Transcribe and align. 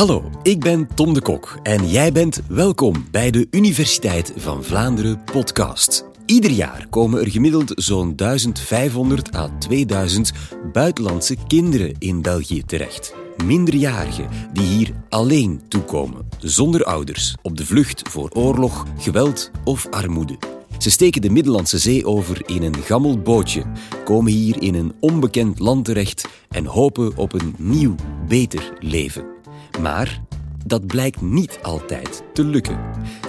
Hallo, 0.00 0.30
ik 0.42 0.60
ben 0.60 0.88
Tom 0.94 1.14
de 1.14 1.22
Kok 1.22 1.58
en 1.62 1.88
jij 1.88 2.12
bent 2.12 2.40
welkom 2.48 3.06
bij 3.10 3.30
de 3.30 3.46
Universiteit 3.50 4.32
van 4.36 4.64
Vlaanderen 4.64 5.24
podcast. 5.24 6.04
Ieder 6.26 6.50
jaar 6.50 6.86
komen 6.90 7.20
er 7.20 7.30
gemiddeld 7.30 7.72
zo'n 7.74 8.16
1500 8.16 9.34
à 9.34 9.48
2000 9.58 10.32
buitenlandse 10.72 11.36
kinderen 11.46 11.94
in 11.98 12.22
België 12.22 12.62
terecht. 12.64 13.14
Minderjarigen 13.44 14.28
die 14.52 14.64
hier 14.64 14.90
alleen 15.08 15.60
toekomen, 15.68 16.28
zonder 16.38 16.84
ouders, 16.84 17.34
op 17.42 17.56
de 17.56 17.66
vlucht 17.66 18.08
voor 18.08 18.30
oorlog, 18.32 18.86
geweld 18.98 19.50
of 19.64 19.86
armoede. 19.90 20.38
Ze 20.78 20.90
steken 20.90 21.22
de 21.22 21.30
Middellandse 21.30 21.78
Zee 21.78 22.06
over 22.06 22.48
in 22.48 22.62
een 22.62 22.82
gammel 22.82 23.18
bootje, 23.18 23.62
komen 24.04 24.32
hier 24.32 24.62
in 24.62 24.74
een 24.74 24.92
onbekend 25.00 25.58
land 25.58 25.84
terecht 25.84 26.28
en 26.48 26.64
hopen 26.64 27.16
op 27.16 27.32
een 27.32 27.54
nieuw, 27.58 27.94
beter 28.28 28.72
leven. 28.78 29.38
Maar 29.80 30.22
dat 30.66 30.86
blijkt 30.86 31.20
niet 31.20 31.58
altijd 31.62 32.22
te 32.32 32.44
lukken. 32.44 32.78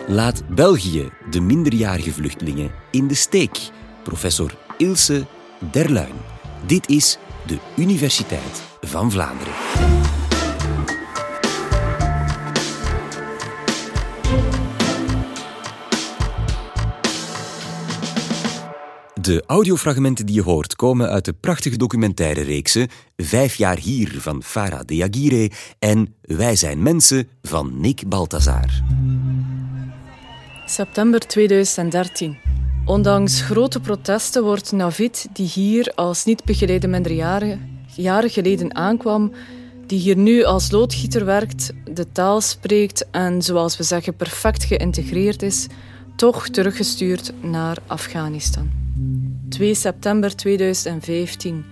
Laat 0.07 0.43
België 0.49 1.09
de 1.29 1.39
minderjarige 1.41 2.11
vluchtelingen 2.11 2.71
in 2.91 3.07
de 3.07 3.13
steek. 3.13 3.59
Professor 4.03 4.55
Ilse 4.77 5.25
Derluin. 5.71 6.15
Dit 6.65 6.89
is 6.89 7.17
de 7.45 7.57
Universiteit 7.75 8.63
van 8.81 9.11
Vlaanderen. 9.11 9.53
De 19.21 19.43
audiofragmenten 19.45 20.25
die 20.25 20.35
je 20.35 20.41
hoort 20.41 20.75
komen 20.75 21.09
uit 21.09 21.25
de 21.25 21.33
prachtige 21.33 21.77
documentaire 21.77 22.41
reeksen 22.41 22.87
Vijf 23.17 23.55
jaar 23.55 23.77
hier 23.77 24.15
van 24.19 24.43
Farah 24.43 24.79
Deagire 24.85 25.51
en 25.79 26.15
Wij 26.21 26.55
zijn 26.55 26.81
mensen 26.81 27.27
van 27.41 27.79
Nick 27.79 28.07
Balthazar. 28.07 28.83
September 30.65 31.19
2013. 31.19 32.37
Ondanks 32.85 33.41
grote 33.41 33.79
protesten 33.79 34.43
wordt 34.43 34.71
Navid, 34.71 35.27
die 35.33 35.47
hier 35.47 35.91
als 35.95 36.25
niet 36.25 36.43
begeleide 36.43 36.87
minderjarige 36.87 37.57
jaren 37.95 38.29
geleden 38.29 38.75
aankwam, 38.75 39.31
die 39.87 39.99
hier 39.99 40.17
nu 40.17 40.43
als 40.43 40.71
loodgieter 40.71 41.25
werkt, 41.25 41.73
de 41.93 42.11
taal 42.11 42.41
spreekt 42.41 43.05
en, 43.11 43.41
zoals 43.41 43.77
we 43.77 43.83
zeggen, 43.83 44.15
perfect 44.15 44.63
geïntegreerd 44.63 45.41
is, 45.41 45.67
toch 46.15 46.49
teruggestuurd 46.49 47.33
naar 47.41 47.77
Afghanistan. 47.87 48.80
2 49.51 49.73
september 49.73 50.35
2015. 50.35 51.65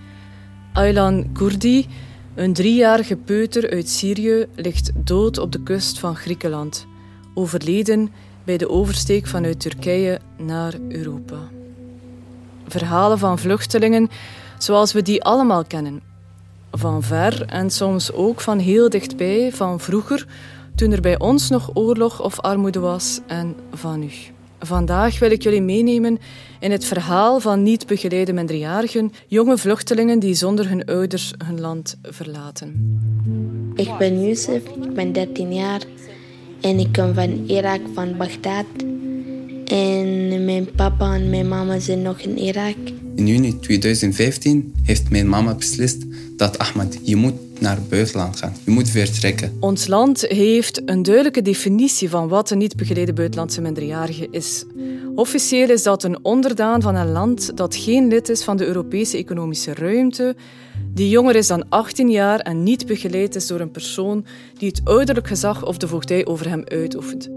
Aylan 0.72 1.32
Kurdi, 1.32 1.86
een 2.34 2.52
driejarige 2.52 3.16
peuter 3.16 3.70
uit 3.70 3.88
Syrië, 3.88 4.46
ligt 4.54 4.90
dood 4.94 5.38
op 5.38 5.52
de 5.52 5.62
kust 5.62 5.98
van 5.98 6.16
Griekenland, 6.16 6.86
overleden 7.34 8.08
bij 8.44 8.56
de 8.56 8.68
oversteek 8.68 9.26
vanuit 9.26 9.60
Turkije 9.60 10.20
naar 10.36 10.74
Europa. 10.88 11.48
Verhalen 12.66 13.18
van 13.18 13.38
vluchtelingen 13.38 14.08
zoals 14.58 14.92
we 14.92 15.02
die 15.02 15.22
allemaal 15.22 15.64
kennen. 15.64 16.02
Van 16.72 17.02
ver 17.02 17.46
en 17.46 17.70
soms 17.70 18.12
ook 18.12 18.40
van 18.40 18.58
heel 18.58 18.88
dichtbij, 18.88 19.52
van 19.52 19.80
vroeger, 19.80 20.26
toen 20.74 20.92
er 20.92 21.00
bij 21.00 21.18
ons 21.18 21.50
nog 21.50 21.70
oorlog 21.74 22.22
of 22.22 22.40
armoede 22.40 22.80
was, 22.80 23.20
en 23.26 23.56
van 23.72 23.98
nu. 23.98 24.10
Vandaag 24.62 25.18
wil 25.18 25.30
ik 25.30 25.42
jullie 25.42 25.62
meenemen 25.62 26.18
in 26.60 26.70
het 26.70 26.84
verhaal 26.84 27.40
van 27.40 27.62
niet 27.62 27.86
begeleide 27.86 28.32
minderjarigen, 28.32 29.12
jonge 29.26 29.58
vluchtelingen 29.58 30.18
die 30.18 30.34
zonder 30.34 30.68
hun 30.68 30.84
ouders 30.84 31.34
hun 31.44 31.60
land 31.60 31.96
verlaten. 32.02 32.98
Ik 33.74 33.96
ben 33.98 34.22
Youssef, 34.22 34.62
ik 34.82 34.94
ben 34.94 35.12
13 35.12 35.54
jaar 35.54 35.80
en 36.60 36.78
ik 36.78 36.92
kom 36.92 37.14
van 37.14 37.44
Irak, 37.46 37.80
van 37.94 38.16
Bagdad. 38.16 38.66
En 39.64 40.44
mijn 40.44 40.68
papa 40.76 41.14
en 41.14 41.30
mijn 41.30 41.48
mama 41.48 41.78
zijn 41.78 42.02
nog 42.02 42.20
in 42.20 42.38
Irak. 42.38 42.76
In 43.14 43.26
juni 43.26 43.58
2015 43.58 44.74
heeft 44.82 45.10
mijn 45.10 45.28
mama 45.28 45.54
beslist 45.54 46.04
dat 46.36 46.58
Ahmed, 46.58 47.00
je 47.02 47.16
moet 47.16 47.34
naar 47.60 47.76
het 47.76 47.88
buitenland 47.88 48.36
gaan. 48.36 48.56
Je 48.64 48.70
moet 48.70 48.90
vertrekken. 48.90 49.56
Ons 49.60 49.86
land 49.86 50.20
heeft 50.20 50.82
een 50.84 51.02
duidelijke 51.02 51.42
definitie 51.42 52.10
van 52.10 52.28
wat 52.28 52.50
een 52.50 52.58
niet 52.58 52.76
begeleide 52.76 53.12
buitenlandse 53.12 53.60
minderjarige 53.60 54.28
is. 54.30 54.64
Officieel 55.14 55.70
is 55.70 55.82
dat 55.82 56.02
een 56.04 56.24
onderdaan 56.24 56.82
van 56.82 56.94
een 56.94 57.12
land 57.12 57.56
dat 57.56 57.76
geen 57.76 58.08
lid 58.08 58.28
is 58.28 58.44
van 58.44 58.56
de 58.56 58.66
Europese 58.66 59.16
economische 59.16 59.74
ruimte, 59.74 60.36
die 60.94 61.08
jonger 61.08 61.36
is 61.36 61.46
dan 61.46 61.68
18 61.68 62.10
jaar 62.10 62.40
en 62.40 62.62
niet 62.62 62.86
begeleid 62.86 63.34
is 63.34 63.46
door 63.46 63.60
een 63.60 63.70
persoon 63.70 64.26
die 64.58 64.68
het 64.68 64.80
ouderlijk 64.84 65.26
gezag 65.26 65.66
of 65.66 65.76
de 65.76 65.88
voogdij 65.88 66.26
over 66.26 66.48
hem 66.48 66.62
uitoefent. 66.64 67.28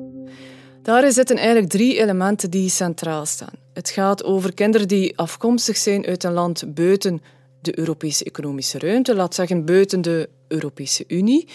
Daarin 0.81 1.12
zitten 1.12 1.38
eigenlijk 1.38 1.69
drie 1.69 2.00
elementen 2.00 2.51
die 2.51 2.69
centraal 2.69 3.25
staan. 3.25 3.53
Het 3.73 3.89
gaat 3.89 4.23
over 4.23 4.53
kinderen 4.53 4.88
die 4.88 5.17
afkomstig 5.17 5.78
zijn 5.78 6.06
uit 6.06 6.23
een 6.23 6.33
land 6.33 6.63
buiten 6.73 7.22
de 7.63 7.79
Europese 7.79 8.24
economische 8.24 8.79
ruimte, 8.79 9.16
laat 9.16 9.35
zeggen 9.35 9.66
buiten 9.66 10.01
de 10.01 10.29
Europese 10.47 11.03
Unie, 11.07 11.47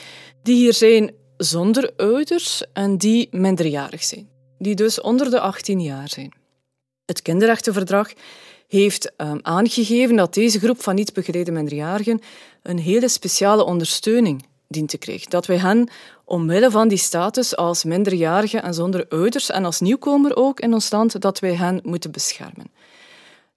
die 0.43 0.57
hier 0.57 0.75
zijn 0.75 1.13
zonder 1.37 1.93
ouders 1.97 2.63
en 2.73 2.97
die 2.97 3.29
minderjarig 3.31 4.05
zijn, 4.05 4.29
die 4.59 4.75
dus 4.75 5.01
onder 5.01 5.31
de 5.31 5.41
18 5.41 5.81
jaar 5.81 6.09
zijn. 6.09 6.33
Het 7.05 7.23
kinderrechtenverdrag 7.23 8.13
heeft 8.69 9.13
um, 9.17 9.39
aangegeven 9.43 10.17
dat 10.17 10.35
deze 10.35 10.59
groep 10.59 10.83
van 10.83 10.95
niet 10.95 11.13
begeleide 11.13 11.51
minderjarigen 11.51 12.21
een 12.63 12.79
hele 12.79 13.09
speciale 13.09 13.65
ondersteuning 13.65 14.47
dient 14.69 14.89
te 14.89 14.99
krijgen. 14.99 15.31
Dat 15.31 15.47
wij 15.47 15.59
hen 15.59 15.89
omwille 16.25 16.71
van 16.71 16.89
die 16.89 16.99
status 16.99 17.57
als 17.57 17.85
minderjarige 17.85 18.59
en 18.59 18.75
zonder 18.75 19.07
ouders 19.09 19.51
en 19.51 19.65
als 19.65 19.81
nieuwkomer 19.81 20.37
ook 20.37 20.61
in 20.61 20.73
ons 20.73 20.91
land, 20.91 21.21
dat 21.21 21.39
wij 21.39 21.55
hen 21.55 21.81
moeten 21.83 22.11
beschermen. 22.11 22.71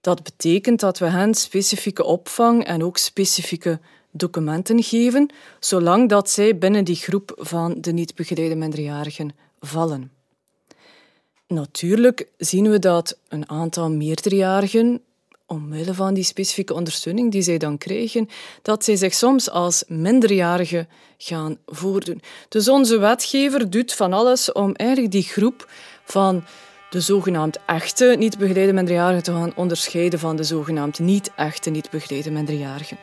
Dat 0.02 0.22
betekent 0.22 0.80
dat 0.80 0.98
we 0.98 1.06
hen 1.06 1.34
specifieke 1.34 2.04
opvang 2.04 2.64
en 2.64 2.84
ook 2.84 2.96
specifieke 2.96 3.80
documenten 4.10 4.82
geven, 4.82 5.30
zolang 5.60 6.08
dat 6.08 6.30
zij 6.30 6.58
binnen 6.58 6.84
die 6.84 6.96
groep 6.96 7.34
van 7.38 7.74
de 7.80 7.92
niet 7.92 8.14
begeleide 8.14 8.54
minderjarigen 8.54 9.34
vallen. 9.60 10.10
Natuurlijk 11.46 12.28
zien 12.36 12.70
we 12.70 12.78
dat 12.78 13.18
een 13.28 13.48
aantal 13.48 13.90
meerderjarigen, 13.90 15.00
omwille 15.46 15.94
van 15.94 16.14
die 16.14 16.24
specifieke 16.24 16.74
ondersteuning 16.74 17.32
die 17.32 17.42
zij 17.42 17.58
dan 17.58 17.78
krijgen, 17.78 18.28
dat 18.62 18.84
zij 18.84 18.96
zich 18.96 19.14
soms 19.14 19.50
als 19.50 19.84
minderjarigen 19.86 20.88
gaan 21.18 21.58
voordoen. 21.66 22.22
Dus 22.48 22.68
onze 22.68 22.98
wetgever 22.98 23.70
doet 23.70 23.92
van 23.92 24.12
alles 24.12 24.52
om 24.52 24.74
eigenlijk 24.74 25.12
die 25.12 25.22
groep 25.22 25.70
van 26.04 26.44
de 26.92 27.00
zogenaamd 27.00 27.58
echte 27.66 28.14
niet 28.18 28.38
begeleide 28.38 28.72
minderjarigen 28.72 29.22
te 29.22 29.32
gaan 29.32 29.52
onderscheiden 29.54 30.18
van 30.18 30.36
de 30.36 30.44
zogenaamd 30.44 30.98
niet 30.98 31.30
echte 31.36 31.70
niet 31.70 31.90
begeleide 31.90 32.30
minderjarigen. 32.30 32.98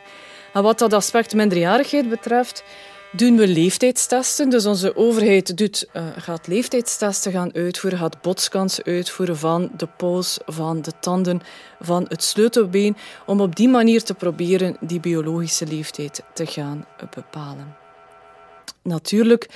En 0.52 0.62
wat 0.62 0.78
dat 0.78 0.92
aspect 0.92 1.34
minderjarigheid 1.34 2.08
betreft, 2.08 2.64
doen 3.12 3.36
we 3.36 3.48
leeftijdstesten. 3.48 4.50
Dus 4.50 4.66
onze 4.66 4.96
overheid 4.96 5.56
doet, 5.56 5.88
uh, 5.92 6.06
gaat 6.16 6.46
leeftijdstesten 6.46 7.32
gaan 7.32 7.54
uitvoeren, 7.54 7.98
gaat 7.98 8.22
botskansen 8.22 8.84
uitvoeren 8.84 9.36
van 9.36 9.70
de 9.76 9.86
pols, 9.86 10.38
van 10.46 10.82
de 10.82 10.92
tanden, 11.00 11.40
van 11.80 12.06
het 12.08 12.22
sleutelbeen, 12.22 12.96
om 13.26 13.40
op 13.40 13.56
die 13.56 13.68
manier 13.68 14.02
te 14.02 14.14
proberen 14.14 14.76
die 14.80 15.00
biologische 15.00 15.66
leeftijd 15.66 16.22
te 16.34 16.46
gaan 16.46 16.86
bepalen. 17.14 17.76
Natuurlijk 18.82 19.48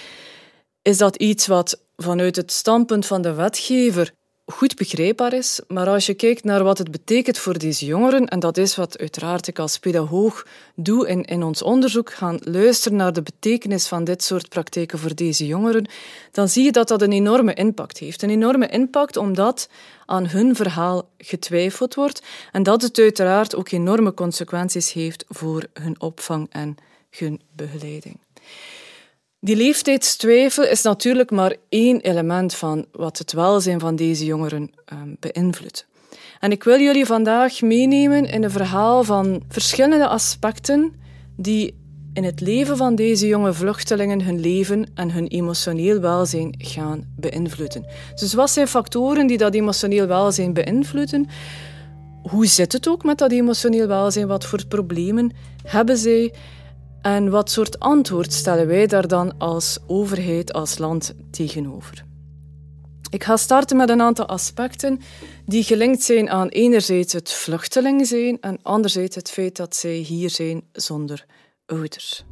is 0.83 0.99
dat 0.99 1.17
iets 1.17 1.47
wat 1.47 1.81
vanuit 1.97 2.37
het 2.37 2.53
standpunt 2.53 3.07
van 3.07 3.23
de 3.23 3.35
wetgever 3.35 4.13
goed 4.47 4.77
begrijpbaar 4.77 5.33
is, 5.33 5.61
maar 5.69 5.89
als 5.89 6.07
je 6.07 6.15
kijkt 6.15 6.45
naar 6.45 6.65
wat 6.65 6.79
het 6.79 6.91
betekent 6.91 7.39
voor 7.39 7.59
deze 7.59 7.85
jongeren, 7.85 8.29
en 8.29 8.41
dat 8.41 8.57
is 8.57 8.77
wat 8.77 8.99
uiteraard 8.99 9.47
ik 9.47 9.59
als 9.59 9.79
pedagoog 9.79 10.47
doe 10.75 11.09
in, 11.09 11.23
in 11.23 11.43
ons 11.43 11.63
onderzoek, 11.63 12.13
gaan 12.13 12.39
luisteren 12.41 12.99
naar 12.99 13.13
de 13.13 13.23
betekenis 13.23 13.87
van 13.87 14.05
dit 14.05 14.23
soort 14.23 14.49
praktijken 14.49 14.99
voor 14.99 15.15
deze 15.15 15.47
jongeren, 15.47 15.89
dan 16.31 16.49
zie 16.49 16.65
je 16.65 16.73
dat 16.73 16.89
dat 16.89 17.03
een 17.03 17.13
enorme 17.13 17.55
impact 17.55 17.99
heeft. 17.99 18.23
Een 18.23 18.31
enorme 18.31 18.69
impact 18.69 19.17
omdat 19.17 19.69
aan 20.07 20.29
hun 20.29 20.57
verhaal 20.57 21.09
getwijfeld 21.19 21.95
wordt 21.95 22.23
en 22.53 22.63
dat 22.63 22.83
het 22.83 22.99
uiteraard 22.99 23.55
ook 23.55 23.71
enorme 23.71 24.15
consequenties 24.15 24.93
heeft 24.93 25.25
voor 25.29 25.67
hun 25.73 26.01
opvang 26.01 26.47
en 26.51 26.77
hun 27.11 27.41
begeleiding. 27.57 28.24
Die 29.45 29.57
leeftijdstwijfel 29.57 30.65
is 30.65 30.83
natuurlijk 30.83 31.31
maar 31.31 31.57
één 31.69 32.01
element 32.01 32.55
van 32.55 32.87
wat 32.93 33.19
het 33.19 33.33
welzijn 33.33 33.81
van 33.81 33.97
deze 33.97 34.25
jongeren 34.25 34.71
um, 34.93 35.17
beïnvloedt. 35.21 35.87
En 36.41 36.51
ik 36.51 36.65
wil 36.65 36.81
jullie 36.81 37.07
vandaag 37.07 37.61
meenemen 37.61 38.25
in 38.25 38.45
een 38.45 38.51
verhaal 38.51 39.05
van 39.05 39.43
verschillende 39.49 40.07
aspecten 40.07 40.93
die 41.37 41.75
in 42.13 42.25
het 42.25 42.41
leven 42.41 42.77
van 42.77 42.95
deze 42.95 43.27
jonge 43.27 43.53
vluchtelingen 43.53 44.23
hun 44.23 44.41
leven 44.41 44.87
en 44.95 45.11
hun 45.11 45.27
emotioneel 45.27 46.01
welzijn 46.01 46.55
gaan 46.59 47.15
beïnvloeden. 47.17 47.87
Dus 48.15 48.35
wat 48.35 48.51
zijn 48.51 48.69
factoren 48.69 49.27
die 49.27 49.39
dat 49.39 49.55
emotioneel 49.55 50.07
welzijn 50.07 50.53
beïnvloeden? 50.53 51.29
Hoe 52.23 52.47
zit 52.47 52.73
het 52.73 52.89
ook 52.89 53.05
met 53.05 53.19
dat 53.19 53.33
emotioneel 53.33 53.87
welzijn? 53.87 54.27
Wat 54.27 54.45
voor 54.45 54.67
problemen 54.67 55.33
hebben 55.63 55.97
zij? 55.97 56.33
En 57.05 57.31
wat 57.31 57.51
soort 57.51 57.79
antwoord 57.79 58.33
stellen 58.33 58.67
wij 58.67 58.87
daar 58.87 59.09
dan 59.09 59.39
als 59.39 59.79
overheid, 59.87 60.53
als 60.53 60.79
land 60.79 61.15
tegenover? 61.31 62.05
Ik 63.11 63.25
ga 63.25 63.37
starten 63.37 63.77
met 63.77 63.89
een 63.89 64.01
aantal 64.01 64.27
aspecten 64.27 65.01
die 65.47 65.63
gelinkt 65.63 66.03
zijn 66.03 66.31
aan 66.31 66.49
enerzijds 66.49 67.13
het 67.13 67.33
vluchteling 67.33 68.07
zijn 68.07 68.41
en 68.41 68.59
anderzijds 68.63 69.17
het 69.17 69.31
feit 69.31 69.57
dat 69.57 69.77
zij 69.77 69.95
hier 69.95 70.31
zijn 70.31 70.63
zonder 70.73 71.27
ouders. 71.67 72.25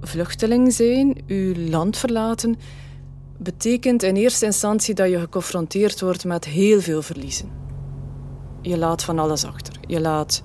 Vluchteling 0.00 0.72
zijn, 0.72 1.24
uw 1.26 1.54
land 1.54 1.96
verlaten, 1.96 2.56
betekent 3.38 4.02
in 4.02 4.16
eerste 4.16 4.44
instantie 4.44 4.94
dat 4.94 5.08
je 5.10 5.20
geconfronteerd 5.20 6.00
wordt 6.00 6.24
met 6.24 6.44
heel 6.44 6.80
veel 6.80 7.02
verliezen. 7.02 7.50
Je 8.62 8.78
laat 8.78 9.02
van 9.02 9.18
alles 9.18 9.44
achter. 9.44 9.74
Je 9.86 10.00
laat 10.00 10.42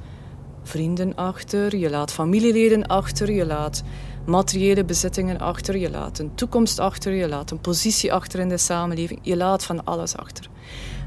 vrienden 0.68 1.16
achter, 1.16 1.76
je 1.76 1.90
laat 1.90 2.12
familieleden 2.12 2.88
achter, 2.88 3.32
je 3.32 3.46
laat 3.46 3.84
materiële 4.26 4.86
bezittingen 4.86 5.40
achter, 5.40 5.78
je 5.78 5.90
laat 5.90 6.20
een 6.20 6.36
toekomst 6.36 6.80
achter, 6.80 7.14
je 7.14 7.28
laat 7.28 7.52
een 7.52 7.60
positie 7.60 8.14
achter 8.14 8.40
in 8.40 8.50
de 8.50 8.58
samenleving, 8.58 9.20
je 9.22 9.38
laat 9.38 9.64
van 9.64 9.84
alles 9.84 10.16
achter. 10.16 10.50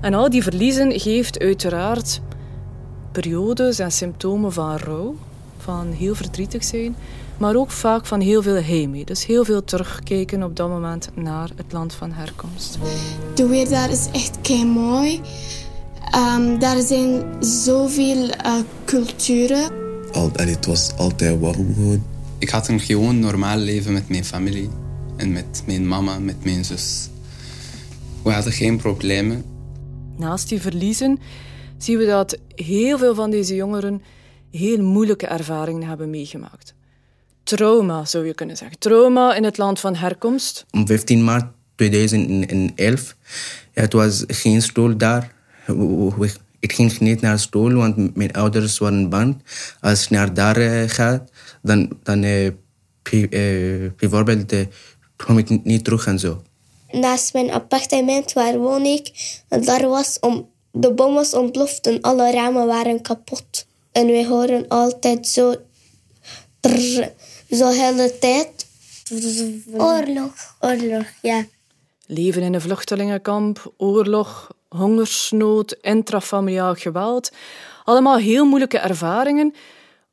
En 0.01 0.15
al 0.15 0.31
die 0.31 0.43
verliezen 0.43 1.01
geeft 1.01 1.39
uiteraard 1.39 2.21
periodes 3.13 3.79
en 3.79 3.93
symptomen 3.93 4.53
van 4.53 4.77
rouw, 4.77 5.15
van 5.59 5.91
heel 5.93 6.15
verdrietig 6.15 6.65
zijn, 6.65 6.97
maar 7.39 7.57
ook 7.57 7.71
vaak 7.71 8.07
van 8.07 8.21
heel 8.21 8.43
veel 8.43 8.63
heimwee. 8.63 9.05
Dus 9.05 9.27
heel 9.27 9.45
veel 9.45 9.65
terugkijken 9.65 10.43
op 10.43 10.57
dat 10.57 10.69
moment 10.69 11.09
naar 11.15 11.51
het 11.57 11.73
land 11.73 11.95
van 11.95 12.13
herkomst. 12.13 12.79
De 13.35 13.47
weer 13.47 13.69
daar 13.69 13.91
is 13.91 14.09
echt 14.13 14.41
kei 14.41 14.65
mooi. 14.65 15.21
Um, 16.15 16.59
daar 16.59 16.81
zijn 16.83 17.25
zoveel 17.45 18.29
uh, 18.29 18.55
culturen. 18.85 19.71
Al, 20.13 20.31
het 20.33 20.67
was 20.67 20.97
altijd 20.97 21.41
warm 21.41 21.75
gewoon. 21.75 22.05
Ik 22.39 22.49
had 22.49 22.69
een 22.69 22.81
gewoon 22.81 23.19
normaal 23.19 23.57
leven 23.57 23.93
met 23.93 24.09
mijn 24.09 24.25
familie. 24.25 24.69
En 25.17 25.33
met 25.33 25.63
mijn 25.67 25.89
mama, 25.89 26.19
met 26.19 26.45
mijn 26.45 26.65
zus. 26.65 27.09
We 28.23 28.31
hadden 28.31 28.53
geen 28.53 28.77
problemen. 28.77 29.45
Naast 30.17 30.49
die 30.49 30.61
verliezen 30.61 31.19
zien 31.79 31.99
we 31.99 32.07
dat 32.07 32.39
heel 32.55 32.99
veel 32.99 33.15
van 33.15 33.31
deze 33.31 33.55
jongeren 33.55 34.03
heel 34.51 34.83
moeilijke 34.83 35.27
ervaringen 35.27 35.89
hebben 35.89 36.11
meegemaakt. 36.11 36.75
Trauma, 37.43 38.05
zou 38.05 38.27
je 38.27 38.35
kunnen 38.35 38.57
zeggen. 38.57 38.79
Trauma 38.79 39.35
in 39.35 39.45
het 39.45 39.59
land 39.59 39.81
van 39.81 39.95
herkomst. 39.95 40.67
Om 40.71 40.87
15 40.87 41.25
maart 41.25 41.53
2011, 41.75 43.17
ja, 43.73 43.83
het 43.83 43.93
was 43.93 44.25
geen 44.27 44.63
stoel 44.63 44.97
daar. 44.97 45.39
Ik 46.61 46.73
ging 46.73 46.99
niet 46.99 47.21
naar 47.21 47.39
school, 47.39 47.73
want 47.73 48.17
mijn 48.17 48.33
ouders 48.33 48.79
waren 48.79 49.09
bang. 49.09 49.43
Als 49.81 50.05
je 50.05 50.15
naar 50.15 50.35
daar 50.35 50.59
uh, 50.59 50.83
gaat, 50.87 51.31
dan, 51.63 51.91
dan 52.03 52.23
uh, 52.23 52.51
bijvoorbeeld 53.97 54.53
uh, 54.53 54.67
kom 55.17 55.39
ik 55.39 55.65
niet 55.65 55.85
terug 55.85 56.07
en 56.07 56.19
zo. 56.19 56.43
Naast 56.93 57.33
mijn 57.33 57.51
appartement 57.51 58.33
waar 58.33 58.59
woon 58.59 58.85
ik, 58.85 59.11
daar 59.49 59.89
was 59.89 60.19
om, 60.21 60.49
de 60.73 60.93
bom 60.93 61.15
was 61.15 61.35
ontploft 61.35 61.87
en 61.87 62.01
alle 62.01 62.33
ramen 62.33 62.67
waren 62.67 63.03
kapot. 63.03 63.67
En 63.93 64.07
we 64.07 64.27
horen 64.27 64.69
altijd 64.69 65.27
zo, 65.27 65.55
trrr, 66.61 67.13
zo 67.51 67.69
hele 67.69 68.19
tijd. 68.19 68.67
Oorlog. 69.73 70.57
Oorlog, 70.61 71.07
ja. 71.23 71.47
Leven 72.07 72.43
in 72.43 72.55
een 72.55 72.61
vluchtelingenkamp, 72.61 73.73
oorlog, 73.77 74.51
hongersnood, 74.77 75.77
intrafamiliaal 75.81 76.75
geweld. 76.75 77.31
Allemaal 77.85 78.17
heel 78.17 78.45
moeilijke 78.45 78.79
ervaringen 78.79 79.55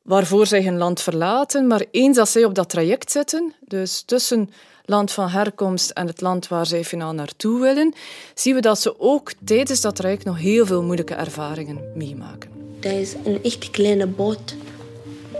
waarvoor 0.02 0.46
zij 0.46 0.62
hun 0.62 0.78
land 0.78 1.00
verlaten. 1.00 1.66
Maar 1.66 1.84
eens 1.90 2.16
dat 2.16 2.28
zij 2.28 2.44
op 2.44 2.54
dat 2.54 2.68
traject 2.68 3.10
zitten, 3.10 3.54
dus 3.60 4.02
tussen 4.06 4.50
land 4.84 5.12
van 5.12 5.28
herkomst 5.28 5.90
en 5.90 6.06
het 6.06 6.20
land 6.20 6.48
waar 6.48 6.66
zij 6.66 6.84
finaal 6.84 7.12
naartoe 7.12 7.60
willen, 7.60 7.94
zien 8.34 8.54
we 8.54 8.60
dat 8.60 8.80
ze 8.80 9.00
ook 9.00 9.32
tijdens 9.44 9.80
dat 9.80 9.96
traject 9.96 10.24
nog 10.24 10.38
heel 10.38 10.66
veel 10.66 10.82
moeilijke 10.82 11.14
ervaringen 11.14 11.92
meemaken. 11.94 12.50
Dat 12.80 12.92
is 12.92 13.14
een 13.24 13.42
echt 13.42 13.70
kleine 13.70 14.06
boot 14.06 14.54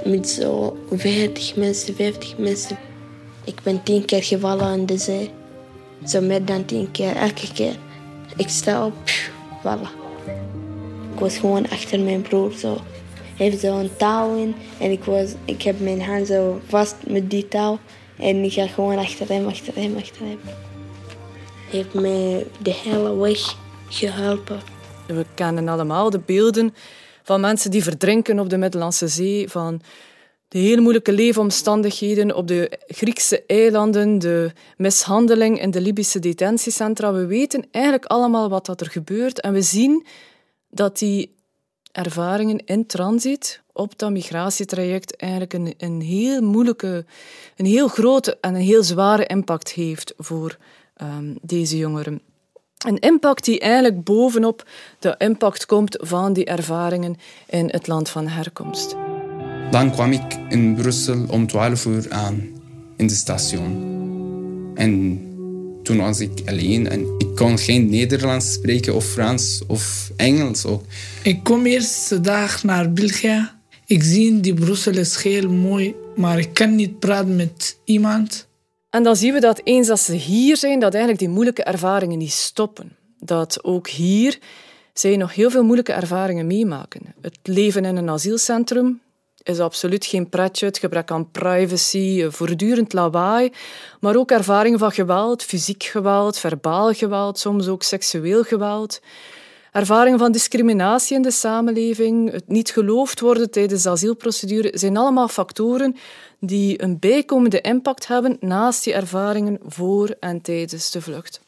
met 0.05 0.29
zo 0.29 0.77
40 0.91 1.57
mensen, 1.57 1.95
50 1.95 2.39
mensen. 2.39 2.79
Ik 3.45 3.63
ben 3.63 3.83
tien 3.83 4.05
keer 4.05 4.23
gevallen 4.23 4.79
in 4.79 4.87
de 4.87 4.99
zee. 4.99 5.31
Zo 6.07 6.21
meer 6.21 6.45
dan 6.45 6.65
tien 6.65 6.91
keer, 6.91 7.17
elke 7.17 7.53
keer. 7.53 7.77
Ik 8.39 8.49
sta 8.49 8.87
op, 8.87 8.95
voilà. 9.63 9.91
Ik 11.13 11.19
was 11.19 11.39
gewoon 11.39 11.71
achter 11.71 12.01
mijn 12.01 12.23
broer 12.23 12.53
zo. 12.53 12.81
Hij 13.37 13.47
heeft 13.47 13.61
zo'n 13.61 13.91
touw 13.97 14.37
in 14.37 14.55
en 14.79 14.91
ik, 14.91 15.05
was, 15.05 15.31
ik 15.45 15.63
heb 15.63 15.81
mijn 15.81 16.03
hand 16.03 16.27
zo 16.27 16.61
vast 16.67 16.95
met 17.07 17.31
die 17.31 17.49
touw. 17.49 17.79
En 18.17 18.37
ik 18.45 18.53
ga 18.53 18.67
gewoon 18.67 18.99
achter 18.99 19.29
hem, 19.29 19.47
achter 19.47 19.75
hem, 19.75 19.97
achter 19.97 20.21
hem. 20.21 20.39
Hij 20.45 21.79
heeft 21.79 21.95
mij 21.95 22.47
de 22.63 22.75
hele 22.75 23.17
weg 23.17 23.57
geholpen. 23.89 24.61
We 25.07 25.27
kennen 25.35 25.69
allemaal 25.69 26.11
de 26.11 26.21
beelden 26.27 26.75
van 27.23 27.41
mensen 27.41 27.71
die 27.71 27.83
verdrinken 27.83 28.39
op 28.39 28.49
de 28.51 28.57
Middellandse 28.57 29.09
Zee, 29.09 29.49
van 29.49 29.81
de 30.49 30.59
hele 30.59 30.81
moeilijke 30.81 31.13
leefomstandigheden 31.13 32.37
op 32.37 32.49
de 32.49 32.79
Griekse 32.87 33.45
eilanden, 33.47 34.19
de 34.19 34.53
mishandeling 34.77 35.61
in 35.61 35.71
de 35.71 35.81
Libische 35.81 36.19
detentiecentra. 36.19 37.13
We 37.13 37.27
weten 37.27 37.65
eigenlijk 37.71 38.05
allemaal 38.05 38.49
wat 38.49 38.67
dat 38.67 38.81
er 38.81 38.91
gebeurt 38.91 39.41
en 39.41 39.53
we 39.53 39.63
zien 39.63 40.07
dat 40.71 40.99
die 40.99 41.37
ervaringen 41.93 42.65
in 42.65 42.87
transit 42.87 43.63
op 43.73 43.99
dat 43.99 44.11
migratietraject 44.11 45.17
eigenlijk 45.17 45.53
een, 45.53 45.75
een 45.79 46.01
heel 46.01 46.41
moeilijke, 46.43 47.05
een 47.57 47.67
heel 47.67 47.89
grote 47.89 48.39
en 48.41 48.55
een 48.55 48.61
heel 48.61 48.83
zware 48.83 49.27
impact 49.27 49.73
heeft 49.73 50.15
voor 50.17 50.59
um, 51.03 51.39
deze 51.43 51.77
jongeren. 51.77 52.21
Een 52.87 52.99
impact 52.99 53.45
die 53.45 53.61
eigenlijk 53.61 54.05
bovenop 54.05 54.69
de 54.99 55.15
impact 55.19 55.67
komt 55.67 55.97
van 56.01 56.33
die 56.33 56.45
ervaringen 56.45 57.17
in 57.47 57.69
het 57.71 57.87
land 57.87 58.09
van 58.09 58.27
herkomst. 58.27 58.97
Dan 59.71 59.91
kwam 59.91 60.13
ik 60.13 60.39
in 60.49 60.75
Brussel 60.75 61.25
om 61.31 61.47
12 61.47 61.85
uur 61.85 62.07
aan 62.11 62.49
in 62.97 63.07
de 63.07 63.15
station. 63.15 64.73
En 64.75 65.21
toen 65.83 65.97
was 65.97 66.21
ik 66.21 66.31
alleen 66.47 66.89
en 66.89 67.15
ik 67.19 67.35
kon 67.35 67.59
geen 67.59 67.91
Nederlands 67.91 68.53
spreken 68.53 68.95
of 68.95 69.05
Frans 69.05 69.63
of 69.67 70.11
Engels 70.17 70.65
ook. 70.65 70.85
Ik 71.23 71.43
kom 71.43 71.67
eerste 71.67 72.21
dag 72.21 72.63
naar 72.65 72.93
België. 72.93 73.51
Ik 73.87 74.03
zie 74.03 74.41
die 74.41 74.55
Brussel 74.55 74.97
is 74.97 75.23
heel 75.23 75.51
mooi, 75.51 75.95
maar 76.17 76.39
ik 76.39 76.55
kan 76.55 76.75
niet 76.75 76.99
praten 76.99 77.37
met 77.37 77.79
iemand. 77.85 78.47
En 78.91 79.03
dan 79.03 79.17
zien 79.17 79.33
we 79.33 79.41
dat 79.41 79.61
eens 79.65 79.87
dat 79.87 80.01
ze 80.01 80.15
hier 80.15 80.57
zijn, 80.57 80.81
dat 80.81 80.93
eigenlijk 80.93 81.23
die 81.23 81.33
moeilijke 81.33 81.63
ervaringen 81.63 82.19
niet 82.19 82.33
stoppen. 82.33 82.97
Dat 83.21 83.65
ook 83.65 83.89
hier 83.89 84.39
zij 84.93 85.17
nog 85.17 85.35
heel 85.35 85.51
veel 85.51 85.65
moeilijke 85.65 85.93
ervaringen 85.93 86.47
meemaken. 86.47 87.01
Het 87.21 87.39
leven 87.43 87.85
in 87.85 87.97
een 87.97 88.11
asielcentrum, 88.11 89.01
is 89.49 89.61
absoluut 89.61 90.07
geen 90.07 90.29
pretje. 90.29 90.67
Het 90.67 90.79
gebrek 90.79 91.11
aan 91.11 91.31
privacy, 91.31 92.29
voortdurend 92.29 92.93
lawaai, 92.93 93.53
maar 94.01 94.17
ook 94.17 94.31
ervaringen 94.31 94.79
van 94.79 94.93
geweld, 94.93 95.43
fysiek 95.43 95.83
geweld, 95.83 96.39
verbaal 96.39 96.93
geweld, 96.93 97.39
soms 97.39 97.69
ook 97.69 97.83
seksueel 97.83 98.43
geweld. 98.43 99.01
Ervaringen 99.73 100.19
van 100.19 100.33
discriminatie 100.33 101.17
in 101.17 101.23
de 101.23 101.31
samenleving, 101.31 102.33
het 102.33 102.49
niet 102.49 102.71
geloofd 102.71 103.21
worden 103.21 103.51
tijdens 103.51 103.83
de 103.83 103.91
asielprocedure, 103.91 104.71
zijn 104.75 104.97
allemaal 104.97 105.29
factoren 105.29 105.97
die 106.41 106.83
een 106.83 106.99
bijkomende 106.99 107.61
impact 107.61 108.07
hebben 108.07 108.37
naast 108.41 108.85
die 108.85 108.95
ervaringen 108.95 109.59
voor 109.67 110.17
en 110.21 110.41
tijdens 110.41 110.91
de 110.91 111.01
vlucht. 111.01 111.41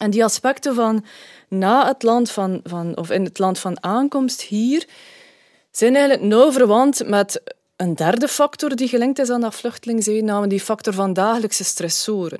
En 0.00 0.10
die 0.10 0.24
aspecten 0.24 0.74
van 0.74 1.04
na 1.48 1.86
het 1.86 2.02
land 2.02 2.30
van, 2.30 2.60
van, 2.64 2.96
of 2.96 3.10
in 3.10 3.24
het 3.24 3.38
land 3.38 3.58
van 3.58 3.82
aankomst 3.82 4.40
hier 4.40 4.86
zijn 5.76 5.96
eigenlijk 5.96 6.28
nauw 6.28 6.52
verwant 6.52 7.06
met 7.06 7.42
een 7.76 7.94
derde 7.94 8.28
factor 8.28 8.76
die 8.76 8.88
gelinkt 8.88 9.18
is 9.18 9.30
aan 9.30 9.40
dat 9.40 9.54
vluchteling 9.54 10.04
zijn, 10.04 10.24
namelijk 10.24 10.50
die 10.50 10.60
factor 10.60 10.92
van 10.92 11.12
dagelijkse 11.12 11.64
stressoren. 11.64 12.38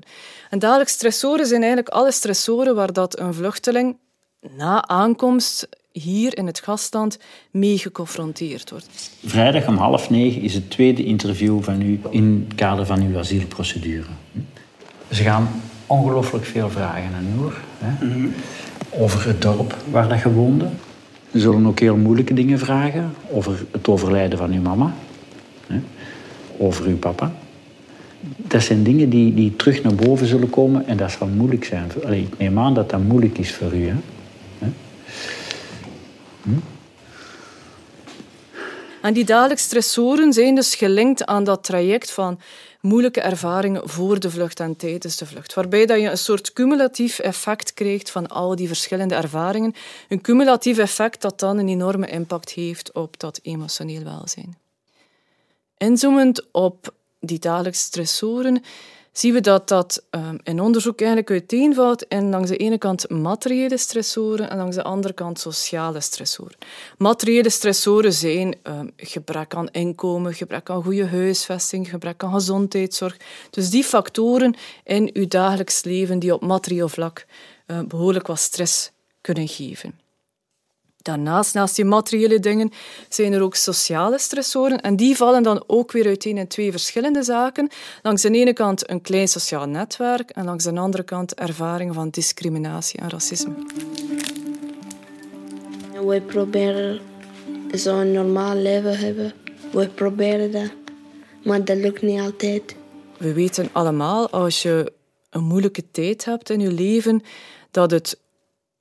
En 0.51 0.59
dagelijkse 0.59 0.95
stressoren 0.95 1.47
zijn 1.47 1.63
eigenlijk 1.63 1.95
alle 1.95 2.13
stressoren 2.13 2.75
waar 2.75 2.93
dat 2.93 3.19
een 3.19 3.35
vluchteling 3.35 3.97
na 4.57 4.87
aankomst 4.87 5.69
hier 5.93 6.37
in 6.37 6.47
het 6.47 6.61
gastland 6.61 7.19
mee 7.51 7.79
geconfronteerd 7.79 8.71
wordt. 8.71 9.11
Vrijdag 9.25 9.67
om 9.67 9.77
half 9.77 10.11
negen 10.11 10.43
is 10.43 10.55
het 10.55 10.71
tweede 10.71 11.05
interview 11.05 11.63
van 11.63 11.83
u 11.83 12.01
in 12.11 12.47
het 12.49 12.57
kader 12.57 12.87
van 12.87 13.03
uw 13.03 13.19
asielprocedure. 13.19 14.09
Ze 15.11 15.23
gaan 15.23 15.63
ongelooflijk 15.87 16.45
veel 16.45 16.71
vragen 16.71 17.15
aan 17.15 17.27
u 17.39 17.53
hè? 17.79 18.29
over 19.03 19.27
het 19.27 19.43
dorp 19.43 19.77
waar 19.91 20.09
dat 20.09 20.21
je 20.21 20.33
woonde. 20.33 20.69
Ze 21.35 21.41
zullen 21.41 21.67
ook 21.67 21.79
heel 21.79 21.97
moeilijke 21.97 22.35
dingen 22.35 22.59
vragen 22.59 23.15
over 23.31 23.65
het 23.71 23.89
overlijden 23.89 24.39
van 24.39 24.53
uw 24.53 24.61
mama, 24.61 24.95
hè? 25.67 25.81
over 26.59 26.87
uw 26.87 26.99
papa. 26.99 27.33
Dat 28.21 28.63
zijn 28.63 28.83
dingen 28.83 29.09
die, 29.09 29.35
die 29.35 29.57
terug 29.57 29.83
naar 29.83 29.95
boven 29.95 30.27
zullen 30.27 30.51
komen 30.51 30.87
en 30.87 30.97
dat 30.97 31.11
zal 31.11 31.27
moeilijk 31.27 31.65
zijn. 31.65 31.91
Allee, 32.05 32.21
ik 32.21 32.39
neem 32.39 32.59
aan 32.59 32.75
dat 32.75 32.91
dat 32.91 33.03
moeilijk 33.03 33.39
is 33.39 33.55
voor 33.55 33.75
u. 33.75 33.87
Hè? 33.87 33.95
Hm? 36.43 36.51
En 39.03 39.13
die 39.13 39.25
dagelijkse 39.25 39.65
stressoren 39.67 40.33
zijn 40.33 40.55
dus 40.55 40.75
gelinkt 40.75 41.27
aan 41.27 41.45
dat 41.45 41.65
traject 41.65 42.11
van 42.11 42.39
moeilijke 42.85 43.21
ervaringen 43.21 43.89
voor 43.89 44.21
de 44.21 44.31
vlucht 44.31 44.61
en 44.61 44.77
tijdens 44.77 45.17
de 45.17 45.27
vlucht. 45.27 45.55
Waarbij 45.55 45.87
dat 45.87 46.01
je 46.01 46.11
een 46.11 46.19
soort 46.19 46.53
cumulatief 46.53 47.19
effect 47.19 47.75
krijgt 47.75 48.11
van 48.11 48.27
al 48.27 48.57
die 48.57 48.67
verschillende 48.67 49.15
ervaringen. 49.15 49.75
Een 50.09 50.21
cumulatief 50.21 50.79
effect 50.79 51.21
dat 51.21 51.41
dan 51.41 51.59
een 51.59 51.69
enorme 51.69 52.07
impact 52.07 52.51
heeft 52.51 52.93
op 52.93 53.21
dat 53.21 53.41
emotioneel 53.43 54.03
welzijn. 54.03 54.59
Inzoomend 55.79 56.47
op 56.53 56.95
die 57.21 57.39
dagelijkse 57.39 57.83
stressoren 57.83 58.63
zien 59.19 59.33
we 59.33 59.41
dat 59.41 59.69
dat 59.69 60.05
um, 60.11 60.39
in 60.43 60.61
onderzoek 60.61 60.99
eigenlijk 60.99 61.31
uiteenvalt 61.31 62.03
in 62.03 62.29
langs 62.31 62.51
de 62.51 62.57
ene 62.57 62.79
kant 62.79 63.11
materiële 63.11 63.77
stressoren 63.77 64.51
en 64.51 64.57
langs 64.57 64.77
de 64.77 64.83
andere 64.83 65.15
kant 65.15 65.41
sociale 65.41 66.01
stressoren. 66.01 66.57
Materiële 66.99 67.51
stressoren 67.51 68.13
zijn 68.13 68.57
um, 68.63 68.91
gebrek 68.97 69.55
aan 69.55 69.69
inkomen, 69.71 70.35
gebrek 70.35 70.71
aan 70.71 70.83
goede 70.83 71.07
huisvesting, 71.07 71.89
gebrek 71.89 72.23
aan 72.23 72.33
gezondheidszorg. 72.33 73.17
Dus 73.51 73.71
die 73.71 73.85
factoren 73.85 74.55
in 74.85 75.11
uw 75.13 75.27
dagelijks 75.29 75.85
leven 75.85 76.19
die 76.19 76.35
op 76.35 76.43
materieel 76.43 76.89
vlak 76.89 77.27
uh, 77.67 77.81
behoorlijk 77.81 78.27
wat 78.27 78.39
stress 78.39 78.91
kunnen 79.21 79.49
geven. 79.49 80.04
Daarnaast, 81.05 81.55
naast 81.55 81.77
die 81.77 81.85
materiële 81.85 82.41
dingen, 82.41 82.71
zijn 83.09 83.33
er 83.33 83.43
ook 83.43 83.55
sociale 83.55 84.19
stressoren. 84.19 84.81
En 84.81 84.97
die 84.97 85.17
vallen 85.17 85.43
dan 85.43 85.65
ook 85.67 85.93
weer 85.93 86.07
uiteen 86.07 86.39
in 86.39 86.49
twee 86.49 86.71
verschillende 86.71 87.23
zaken. 87.23 87.69
Langs 88.03 88.23
de 88.23 88.31
ene 88.31 88.53
kant 88.53 88.91
een 88.91 89.01
klein 89.01 89.29
sociaal 89.29 89.67
netwerk 89.67 90.31
en 90.31 90.45
langs 90.45 90.65
de 90.65 90.73
andere 90.73 91.03
kant 91.03 91.35
ervaringen 91.35 91.95
van 91.95 92.09
discriminatie 92.11 93.01
en 93.01 93.11
racisme. 93.11 93.55
We 96.07 96.21
proberen 96.27 97.01
zo'n 97.73 98.13
normaal 98.13 98.57
leven 98.57 98.99
hebben. 98.99 99.33
We 99.73 99.89
proberen 99.89 100.53
dat, 100.53 100.71
maar 101.43 101.65
dat 101.65 101.77
lukt 101.77 102.03
niet 102.03 102.21
altijd. 102.21 102.77
We 103.19 103.33
weten 103.33 103.69
allemaal, 103.73 104.31
als 104.31 104.63
je 104.63 104.93
een 105.31 105.45
moeilijke 105.45 105.85
tijd 105.91 106.25
hebt 106.25 106.51
in 106.51 106.61
je 106.61 106.73
leven, 106.73 107.23
dat 107.71 107.91
het 107.91 108.19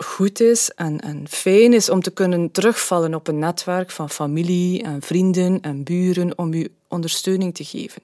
goed 0.03 0.39
is 0.39 0.69
en, 0.69 0.99
en 0.99 1.27
fijn 1.29 1.73
is 1.73 1.89
om 1.89 2.01
te 2.01 2.11
kunnen 2.11 2.51
terugvallen 2.51 3.15
op 3.15 3.27
een 3.27 3.39
netwerk 3.39 3.91
van 3.91 4.09
familie 4.09 4.83
en 4.83 5.01
vrienden 5.01 5.61
en 5.61 5.83
buren 5.83 6.37
om 6.37 6.53
u 6.53 6.67
ondersteuning 6.87 7.55
te 7.55 7.63
geven. 7.63 8.01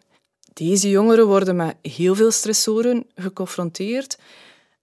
Deze 0.53 0.89
jongeren 0.89 1.27
worden 1.27 1.55
met 1.55 1.75
heel 1.81 2.15
veel 2.15 2.31
stressoren 2.31 3.05
geconfronteerd 3.15 4.17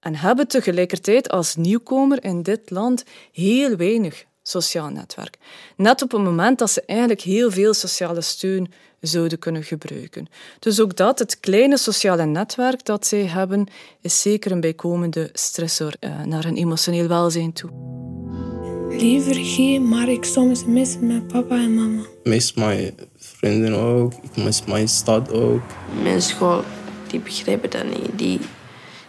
en 0.01 0.17
hebben 0.17 0.49
tegelijkertijd 0.49 1.29
als 1.29 1.57
nieuwkomer 1.57 2.25
in 2.25 2.43
dit 2.43 2.71
land 2.71 3.05
heel 3.33 3.77
weinig 3.77 4.25
sociaal 4.49 4.89
netwerk. 4.89 5.37
Net 5.77 6.03
op 6.03 6.11
het 6.11 6.23
moment 6.23 6.59
dat 6.59 6.71
ze 6.71 6.83
eigenlijk 6.87 7.21
heel 7.21 7.51
veel 7.51 7.75
sociale 7.75 8.21
steun 8.21 8.73
zouden 9.01 9.39
kunnen 9.39 9.63
gebruiken. 9.63 10.27
Dus 10.59 10.81
ook 10.81 10.97
dat, 10.97 11.19
het 11.19 11.41
kleine 11.41 11.79
sociale 11.79 12.25
netwerk 12.25 12.85
dat 12.85 13.07
zij 13.07 13.25
hebben, 13.25 13.67
is 14.01 14.21
zeker 14.21 14.51
een 14.53 14.61
bijkomende 14.61 15.31
stressor 15.33 15.95
uh, 16.01 16.23
naar 16.25 16.45
hun 16.45 16.57
emotioneel 16.57 17.09
welzijn 17.09 17.53
toe. 17.53 17.71
Liever 18.89 19.35
geen, 19.35 19.89
maar 19.89 20.09
ik 20.09 20.25
soms 20.25 20.65
mis 20.65 20.97
mijn 21.01 21.27
papa 21.27 21.55
en 21.55 21.75
mama. 21.75 22.01
Ik 22.01 22.25
mis 22.25 22.55
mijn 22.55 22.95
vrienden 23.17 23.75
ook, 23.75 24.13
ik 24.13 24.45
mis 24.45 24.65
mijn 24.65 24.89
stad 24.89 25.33
ook. 25.33 25.63
Mijn 26.03 26.23
school, 26.23 26.63
die 27.07 27.21
begrijpen 27.21 27.71
dat 27.71 27.85
niet. 27.85 28.19
Die, 28.19 28.41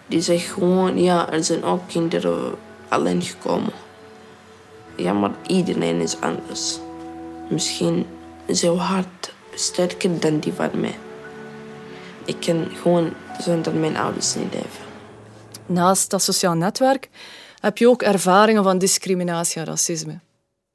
die 0.07 0.21
zeggen 0.21 0.53
gewoon, 0.53 1.01
ja, 1.01 1.31
er 1.31 1.43
zijn 1.43 1.63
ook 1.63 1.81
kinderen 1.87 2.55
alleen 2.87 3.21
gekomen. 3.21 3.73
Ja, 4.97 5.13
maar 5.13 5.31
iedereen 5.47 6.01
is 6.01 6.21
anders. 6.21 6.79
Misschien 7.49 8.05
zo 8.53 8.77
hard 8.77 9.33
sterker 9.53 10.19
dan 10.19 10.39
die 10.39 10.53
van 10.53 10.69
mij. 10.79 10.97
Ik 12.25 12.39
kan 12.39 12.67
gewoon 12.81 13.13
zonder 13.39 13.73
mijn 13.73 13.97
ouders 13.97 14.35
niet 14.35 14.53
leven. 14.53 14.85
Naast 15.65 16.09
dat 16.09 16.21
sociaal 16.21 16.53
netwerk 16.53 17.09
heb 17.59 17.77
je 17.77 17.89
ook 17.89 18.01
ervaringen 18.01 18.63
van 18.63 18.77
discriminatie 18.77 19.59
en 19.59 19.67
racisme. 19.67 20.19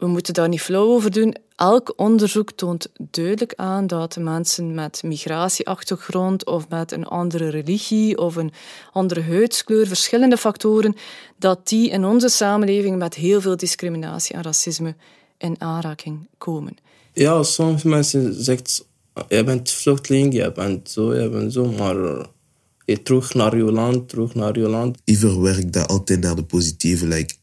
We 0.02 0.08
moeten 0.08 0.34
daar 0.34 0.48
niet 0.48 0.60
flauw 0.60 0.86
over 0.86 1.10
doen. 1.10 1.34
Elk 1.56 1.92
onderzoek 1.96 2.52
toont 2.52 2.88
duidelijk 3.10 3.52
aan 3.56 3.86
dat 3.86 4.16
mensen 4.16 4.74
met 4.74 5.02
migratieachtergrond 5.02 6.46
of 6.46 6.68
met 6.68 6.92
een 6.92 7.04
andere 7.04 7.48
religie 7.48 8.18
of 8.18 8.36
een 8.36 8.52
andere 8.92 9.22
huidskleur, 9.22 9.86
verschillende 9.86 10.36
factoren, 10.36 10.94
dat 11.38 11.68
die 11.68 11.90
in 11.90 12.04
onze 12.04 12.28
samenleving 12.28 12.98
met 12.98 13.14
heel 13.14 13.40
veel 13.40 13.56
discriminatie 13.56 14.34
en 14.34 14.42
racisme 14.42 14.94
in 15.38 15.56
aanraking 15.58 16.28
komen. 16.38 16.76
Ja, 17.12 17.42
soms 17.42 17.82
mensen 17.82 18.44
zeggen, 18.44 18.66
je 19.28 19.44
bent 19.44 19.70
vluchteling, 19.70 20.34
je 20.34 20.52
bent 20.52 20.90
zo, 20.90 21.14
je 21.14 21.28
bent 21.28 21.52
zo, 21.52 21.66
maar 21.66 22.26
je 22.84 23.02
terug 23.02 23.34
naar 23.34 23.56
je 23.56 23.72
land, 23.72 24.08
terug 24.08 24.34
naar 24.34 24.58
je 24.58 24.68
land. 24.68 24.98
Ik 25.04 25.16
verwerk 25.16 25.72
dat 25.72 25.88
altijd 25.88 26.20
naar 26.20 26.36
de 26.36 26.44
positieve. 26.44 27.06
Like, 27.06 27.34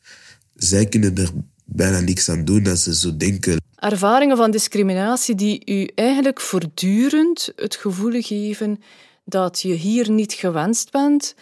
zij 0.56 0.86
kunnen 0.86 1.18
er 1.18 1.30
bijna 1.72 2.00
niks 2.00 2.30
aan 2.30 2.46
doen 2.46 2.64
dat 2.64 2.78
ze 2.78 2.96
zo 2.96 3.18
denken. 3.18 3.62
Ervaringen 3.76 4.38
van 4.38 4.52
discriminatie 4.52 5.36
die 5.36 5.62
u 5.66 5.90
eigenlijk 5.96 6.42
voortdurend 6.42 7.52
het 7.56 7.76
gevoel 7.76 8.22
geven 8.22 8.82
dat 9.26 9.62
je 9.62 9.74
hier 9.74 10.12
niet 10.12 10.34
gewenst 10.34 10.92
bent, 10.92 11.36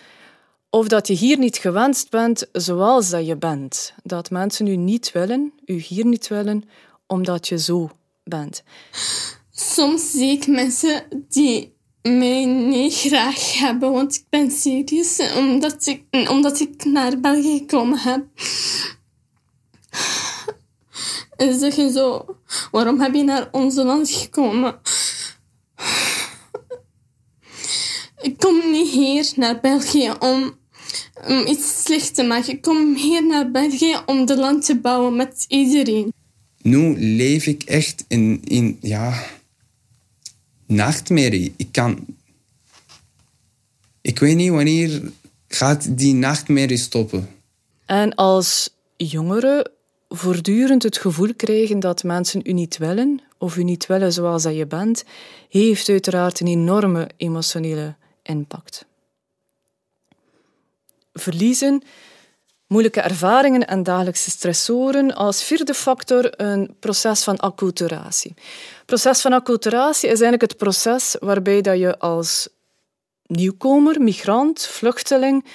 of 0.70 0.88
dat 0.88 1.08
je 1.08 1.14
hier 1.14 1.38
niet 1.38 1.58
gewenst 1.58 2.10
bent 2.10 2.48
zoals 2.52 3.10
dat 3.10 3.26
je 3.26 3.38
bent. 3.38 3.94
Dat 4.04 4.30
mensen 4.30 4.68
u 4.68 4.76
niet 4.76 5.12
willen, 5.12 5.54
u 5.66 5.74
hier 5.74 6.06
niet 6.06 6.28
willen, 6.28 6.64
omdat 7.08 7.48
je 7.48 7.60
zo 7.60 7.90
bent. 8.24 8.64
Soms 9.52 10.12
zie 10.12 10.32
ik 10.32 10.48
mensen 10.48 11.04
die 11.30 11.76
mij 12.02 12.46
niet 12.46 12.94
graag 12.94 13.54
hebben, 13.60 13.92
want 13.92 14.16
ik 14.16 14.24
ben 14.30 14.52
serieus, 14.52 15.34
omdat 15.38 15.86
ik, 15.86 16.30
omdat 16.30 16.60
ik 16.60 16.86
naar 16.86 17.20
België 17.20 17.58
gekomen 17.58 17.98
heb. 17.98 18.26
En 21.38 21.60
zeggen 21.60 21.92
zo, 21.92 22.26
waarom 22.72 23.02
heb 23.02 23.14
je 23.14 23.24
naar 23.24 23.48
onze 23.52 23.84
land 23.84 24.10
gekomen? 24.10 24.76
Ik 28.22 28.38
kom 28.38 28.72
niet 28.72 28.90
hier 28.90 29.32
naar 29.36 29.60
België 29.60 30.12
om, 30.20 30.58
om 31.28 31.46
iets 31.46 31.84
slecht 31.84 32.16
te 32.16 32.24
maken. 32.24 32.54
Ik 32.54 32.62
kom 32.62 32.96
hier 32.96 33.26
naar 33.26 33.52
België 33.52 33.98
om 34.06 34.26
de 34.26 34.38
land 34.38 34.66
te 34.66 34.80
bouwen 34.80 35.16
met 35.16 35.46
iedereen 35.48 36.14
nu 36.68 37.00
leef 37.00 37.46
ik 37.46 37.64
echt 37.64 38.06
in, 38.08 38.42
in 38.44 38.78
ja, 38.82 39.24
nachtmerrie. 40.66 41.54
Ik 41.58 41.72
kan... 41.72 42.06
Ik 44.02 44.20
weet 44.20 44.36
niet 44.36 44.52
wanneer 44.52 45.12
gaat 45.48 45.98
die 45.98 46.14
nachtmerrie 46.14 46.78
stoppen. 46.78 47.30
En 47.86 48.16
als 48.16 48.70
jongeren 48.98 49.72
voortdurend 50.10 50.84
het 50.84 50.98
gevoel 50.98 51.34
krijgen 51.36 51.80
dat 51.80 52.04
mensen 52.04 52.42
u 52.44 52.52
niet 52.52 52.78
willen, 52.78 53.22
of 53.38 53.58
u 53.58 53.64
niet 53.64 53.86
willen 53.86 54.14
zoals 54.14 54.44
dat 54.44 54.56
je 54.56 54.66
bent, 54.66 55.04
heeft 55.50 55.90
uiteraard 55.90 56.40
een 56.40 56.48
enorme 56.48 57.10
emotionele 57.18 57.96
impact. 58.24 58.86
Verliezen 61.14 61.84
moeilijke 62.68 63.02
ervaringen 63.02 63.68
en 63.68 63.84
dagelijkse 63.84 64.30
stressoren. 64.30 65.16
Als 65.16 65.44
vierde 65.44 65.74
factor 65.74 66.42
een 66.42 66.76
proces 66.80 67.24
van 67.24 67.38
acculturatie. 67.38 68.34
Proces 68.86 69.22
van 69.22 69.34
acculturatie 69.34 70.10
is 70.10 70.22
eigenlijk 70.22 70.42
het 70.42 70.58
proces 70.58 71.16
waarbij 71.20 71.62
dat 71.62 71.78
je 71.78 72.00
als 72.00 72.50
nieuwkomer, 73.26 74.02
migrant, 74.02 74.62
vluchteling 74.62 75.46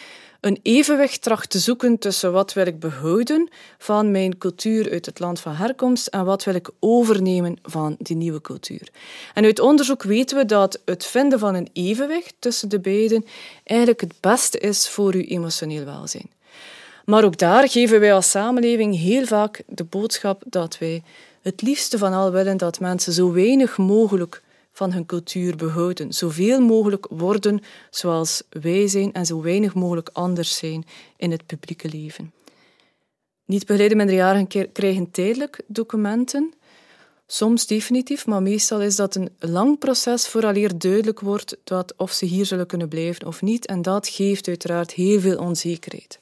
een 0.42 0.58
evenwicht 0.62 1.22
tracht 1.22 1.50
te 1.50 1.58
zoeken 1.58 1.98
tussen 1.98 2.32
wat 2.32 2.52
wil 2.52 2.66
ik 2.66 2.80
behouden 2.80 3.50
van 3.78 4.10
mijn 4.10 4.38
cultuur 4.38 4.90
uit 4.90 5.06
het 5.06 5.18
land 5.18 5.40
van 5.40 5.54
herkomst 5.54 6.06
en 6.06 6.24
wat 6.24 6.44
wil 6.44 6.54
ik 6.54 6.70
overnemen 6.78 7.58
van 7.62 7.96
die 7.98 8.16
nieuwe 8.16 8.40
cultuur. 8.40 8.88
En 9.34 9.44
uit 9.44 9.60
onderzoek 9.60 10.02
weten 10.02 10.36
we 10.36 10.44
dat 10.44 10.80
het 10.84 11.06
vinden 11.06 11.38
van 11.38 11.54
een 11.54 11.68
evenwicht 11.72 12.34
tussen 12.38 12.68
de 12.68 12.80
beiden 12.80 13.24
eigenlijk 13.64 14.00
het 14.00 14.14
beste 14.20 14.58
is 14.58 14.88
voor 14.88 15.14
uw 15.14 15.24
emotioneel 15.24 15.84
welzijn. 15.84 16.30
Maar 17.04 17.24
ook 17.24 17.38
daar 17.38 17.68
geven 17.68 18.00
wij 18.00 18.14
als 18.14 18.30
samenleving 18.30 18.98
heel 18.98 19.26
vaak 19.26 19.62
de 19.66 19.84
boodschap 19.84 20.42
dat 20.46 20.78
wij 20.78 21.02
het 21.42 21.62
liefste 21.62 21.98
van 21.98 22.12
al 22.12 22.30
willen 22.30 22.56
dat 22.56 22.80
mensen 22.80 23.12
zo 23.12 23.32
weinig 23.32 23.78
mogelijk 23.78 24.42
van 24.72 24.92
hun 24.92 25.06
cultuur 25.06 25.56
behouden, 25.56 26.12
zoveel 26.12 26.60
mogelijk 26.60 27.06
worden 27.10 27.60
zoals 27.90 28.42
wij 28.50 28.88
zijn 28.88 29.12
en 29.12 29.26
zo 29.26 29.42
weinig 29.42 29.74
mogelijk 29.74 30.10
anders 30.12 30.56
zijn 30.56 30.84
in 31.16 31.30
het 31.30 31.46
publieke 31.46 31.88
leven. 31.88 32.32
Niet 33.44 33.66
begeleide 33.66 33.94
minderjarigen 33.94 34.72
krijgen 34.72 35.10
tijdelijk 35.10 35.60
documenten, 35.66 36.54
soms 37.26 37.66
definitief, 37.66 38.26
maar 38.26 38.42
meestal 38.42 38.80
is 38.80 38.96
dat 38.96 39.14
een 39.14 39.30
lang 39.38 39.78
proces 39.78 40.28
vooraleer 40.28 40.78
duidelijk 40.78 41.20
wordt 41.20 41.56
dat 41.64 41.94
of 41.96 42.12
ze 42.12 42.24
hier 42.24 42.46
zullen 42.46 42.66
kunnen 42.66 42.88
blijven 42.88 43.26
of 43.26 43.42
niet, 43.42 43.66
en 43.66 43.82
dat 43.82 44.08
geeft 44.08 44.48
uiteraard 44.48 44.92
heel 44.92 45.20
veel 45.20 45.38
onzekerheid. 45.38 46.18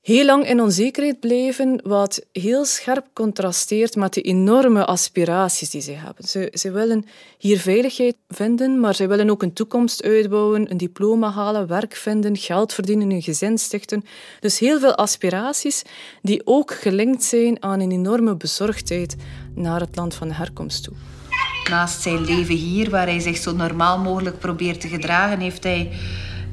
Heel 0.00 0.24
lang 0.24 0.48
in 0.48 0.60
onzekerheid 0.60 1.20
blijven, 1.20 1.80
wat 1.84 2.26
heel 2.32 2.64
scherp 2.64 3.06
contrasteert 3.12 3.96
met 3.96 4.14
de 4.14 4.20
enorme 4.20 4.84
aspiraties 4.84 5.70
die 5.70 5.80
ze 5.80 5.92
hebben. 5.92 6.28
Ze, 6.28 6.52
ze 6.52 6.70
willen 6.70 7.04
hier 7.38 7.58
veiligheid 7.58 8.16
vinden, 8.28 8.80
maar 8.80 8.94
ze 8.94 9.06
willen 9.06 9.30
ook 9.30 9.42
een 9.42 9.52
toekomst 9.52 10.02
uitbouwen, 10.02 10.70
een 10.70 10.76
diploma 10.76 11.30
halen, 11.30 11.66
werk 11.66 11.94
vinden, 11.94 12.36
geld 12.36 12.72
verdienen, 12.72 13.10
een 13.10 13.22
gezin 13.22 13.58
stichten. 13.58 14.04
Dus 14.40 14.58
heel 14.58 14.80
veel 14.80 14.94
aspiraties 14.94 15.82
die 16.22 16.40
ook 16.44 16.74
gelinkt 16.74 17.22
zijn 17.22 17.62
aan 17.62 17.80
een 17.80 17.92
enorme 17.92 18.36
bezorgdheid 18.36 19.16
naar 19.54 19.80
het 19.80 19.96
land 19.96 20.14
van 20.14 20.30
herkomst 20.30 20.84
toe. 20.84 20.94
Naast 21.70 22.02
zijn 22.02 22.24
leven 22.24 22.54
hier, 22.54 22.90
waar 22.90 23.06
hij 23.06 23.20
zich 23.20 23.36
zo 23.36 23.52
normaal 23.52 23.98
mogelijk 23.98 24.38
probeert 24.38 24.80
te 24.80 24.88
gedragen, 24.88 25.40
heeft 25.40 25.62
hij 25.62 25.90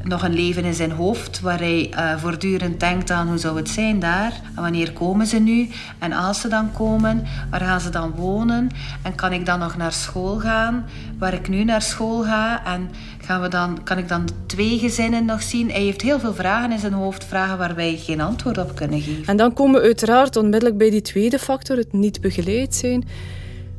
nog 0.08 0.24
een 0.24 0.34
leven 0.34 0.64
in 0.64 0.74
zijn 0.74 0.92
hoofd 0.92 1.42
waar 1.42 1.60
hij 1.60 1.90
uh, 1.94 2.18
voortdurend 2.18 2.80
denkt 2.80 3.12
aan 3.12 3.28
hoe 3.28 3.38
zou 3.38 3.58
het 3.58 3.70
zijn 3.70 4.00
daar 4.00 4.34
wanneer 4.56 4.94
komen 4.94 5.28
ze 5.28 5.40
nu 5.40 5.70
en 6.00 6.14
als 6.14 6.42
ze 6.42 6.48
dan 6.48 6.72
komen, 6.72 7.24
waar 7.50 7.60
gaan 7.60 7.82
ze 7.82 7.90
dan 7.90 8.12
wonen 8.12 8.70
en 9.02 9.16
kan 9.16 9.34
ik 9.34 9.46
dan 9.46 9.60
nog 9.60 9.78
naar 9.78 9.92
school 9.92 10.40
gaan 10.40 10.86
waar 11.20 11.34
ik 11.34 11.48
nu 11.48 11.64
naar 11.64 11.82
school 11.82 12.24
ga 12.24 12.66
en 12.66 12.90
gaan 13.22 13.42
we 13.42 13.48
dan, 13.48 13.84
kan 13.84 13.98
ik 13.98 14.08
dan 14.08 14.28
twee 14.46 14.80
gezinnen 14.80 15.26
nog 15.26 15.42
zien. 15.42 15.72
Hij 15.72 15.82
heeft 15.82 16.02
heel 16.02 16.20
veel 16.20 16.34
vragen 16.34 16.72
in 16.72 16.80
zijn 16.80 16.94
hoofd, 16.94 17.26
vragen 17.26 17.58
waar 17.58 17.76
wij 17.76 17.98
geen 17.98 18.22
antwoord 18.22 18.58
op 18.58 18.76
kunnen 18.76 19.02
geven. 19.02 19.26
En 19.26 19.38
dan 19.38 19.54
komen 19.54 19.82
we 19.82 19.86
uiteraard 19.86 20.36
onmiddellijk 20.36 20.78
bij 20.78 20.90
die 20.90 21.02
tweede 21.02 21.40
factor, 21.40 21.78
het 21.78 21.94
niet 21.94 22.22
begeleid 22.22 22.76
zijn 22.76 23.04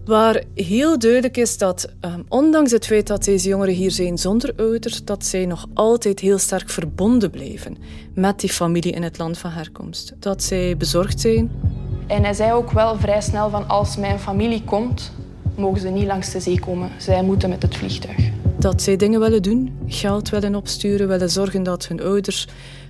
waar 0.08 0.42
heel 0.54 0.98
duidelijk 0.98 1.36
is 1.36 1.58
dat, 1.58 1.88
um, 2.00 2.24
ondanks 2.28 2.70
het 2.70 2.86
feit 2.86 3.06
dat 3.06 3.24
deze 3.24 3.48
jongeren 3.48 3.74
hier 3.74 3.90
zijn 3.90 4.18
zonder 4.18 4.52
ouders, 4.56 5.04
dat 5.04 5.24
zij 5.24 5.46
nog 5.46 5.66
altijd 5.74 6.20
heel 6.20 6.38
sterk 6.38 6.70
verbonden 6.70 7.30
blijven 7.30 7.76
met 8.14 8.40
die 8.40 8.50
familie 8.50 8.92
in 8.92 9.02
het 9.02 9.18
land 9.18 9.38
van 9.38 9.50
herkomst. 9.50 10.12
Dat 10.18 10.42
zij 10.42 10.76
bezorgd 10.76 11.20
zijn. 11.20 11.50
En 12.06 12.24
hij 12.24 12.32
zei 12.32 12.52
ook 12.52 12.70
wel 12.70 12.96
vrij 12.98 13.20
snel 13.20 13.50
van 13.50 13.68
als 13.68 13.96
mijn 13.96 14.18
familie 14.18 14.62
komt, 14.64 15.12
mogen 15.56 15.80
ze 15.80 15.88
niet 15.88 16.06
langs 16.06 16.32
de 16.32 16.40
zee 16.40 16.60
komen. 16.60 16.90
Zij 16.98 17.22
moeten 17.22 17.48
met 17.48 17.62
het 17.62 17.76
vliegtuig. 17.76 18.30
Dat 18.58 18.82
zij 18.82 18.96
dingen 18.96 19.20
willen 19.20 19.42
doen, 19.42 19.78
geld 19.86 20.28
willen 20.28 20.54
opsturen, 20.54 21.08
willen 21.08 21.30
zorgen 21.30 21.62
dat 21.62 21.86
hun 21.86 22.02
ouders 22.02 22.46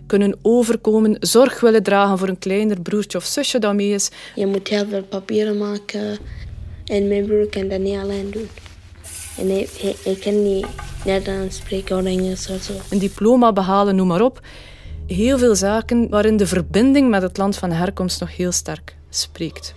kunnen 0.07 0.39
overkomen, 0.43 1.17
zorg 1.21 1.61
willen 1.61 1.83
dragen 1.83 2.19
voor 2.19 2.29
een 2.29 2.39
kleiner 2.39 2.81
broertje 2.81 3.19
of 3.19 3.25
zusje 3.25 3.59
dat 3.59 3.75
mee 3.75 3.91
is. 3.91 4.11
Je 4.35 4.47
moet 4.47 4.69
heel 4.69 4.87
veel 4.89 5.03
papieren 5.03 5.59
maken 5.59 6.19
en 6.89 7.09
mijn 7.09 7.27
broer 7.27 7.49
kan 7.49 7.69
dat 7.69 7.81
niet 7.81 7.97
alleen 7.97 8.31
doen. 8.31 8.49
En 9.39 9.49
hij, 9.49 9.69
hij, 10.03 10.15
kan 10.15 10.43
niet 10.43 10.67
Nederlands 11.05 11.57
spreken 11.57 11.99
of 11.99 12.05
Engels 12.05 12.49
of 12.49 12.63
zo. 12.63 12.73
Een 12.91 12.99
diploma 12.99 13.53
behalen, 13.53 13.97
noem 13.97 14.07
maar 14.07 14.23
op. 14.23 14.41
Heel 15.07 15.39
veel 15.39 15.55
zaken 15.55 16.09
waarin 16.09 16.37
de 16.37 16.47
verbinding 16.47 17.11
met 17.11 17.23
het 17.23 17.37
land 17.37 17.57
van 17.57 17.71
herkomst 17.71 18.21
nog 18.21 18.37
heel 18.37 18.53
sterk 18.53 18.97
spreekt. 19.11 19.75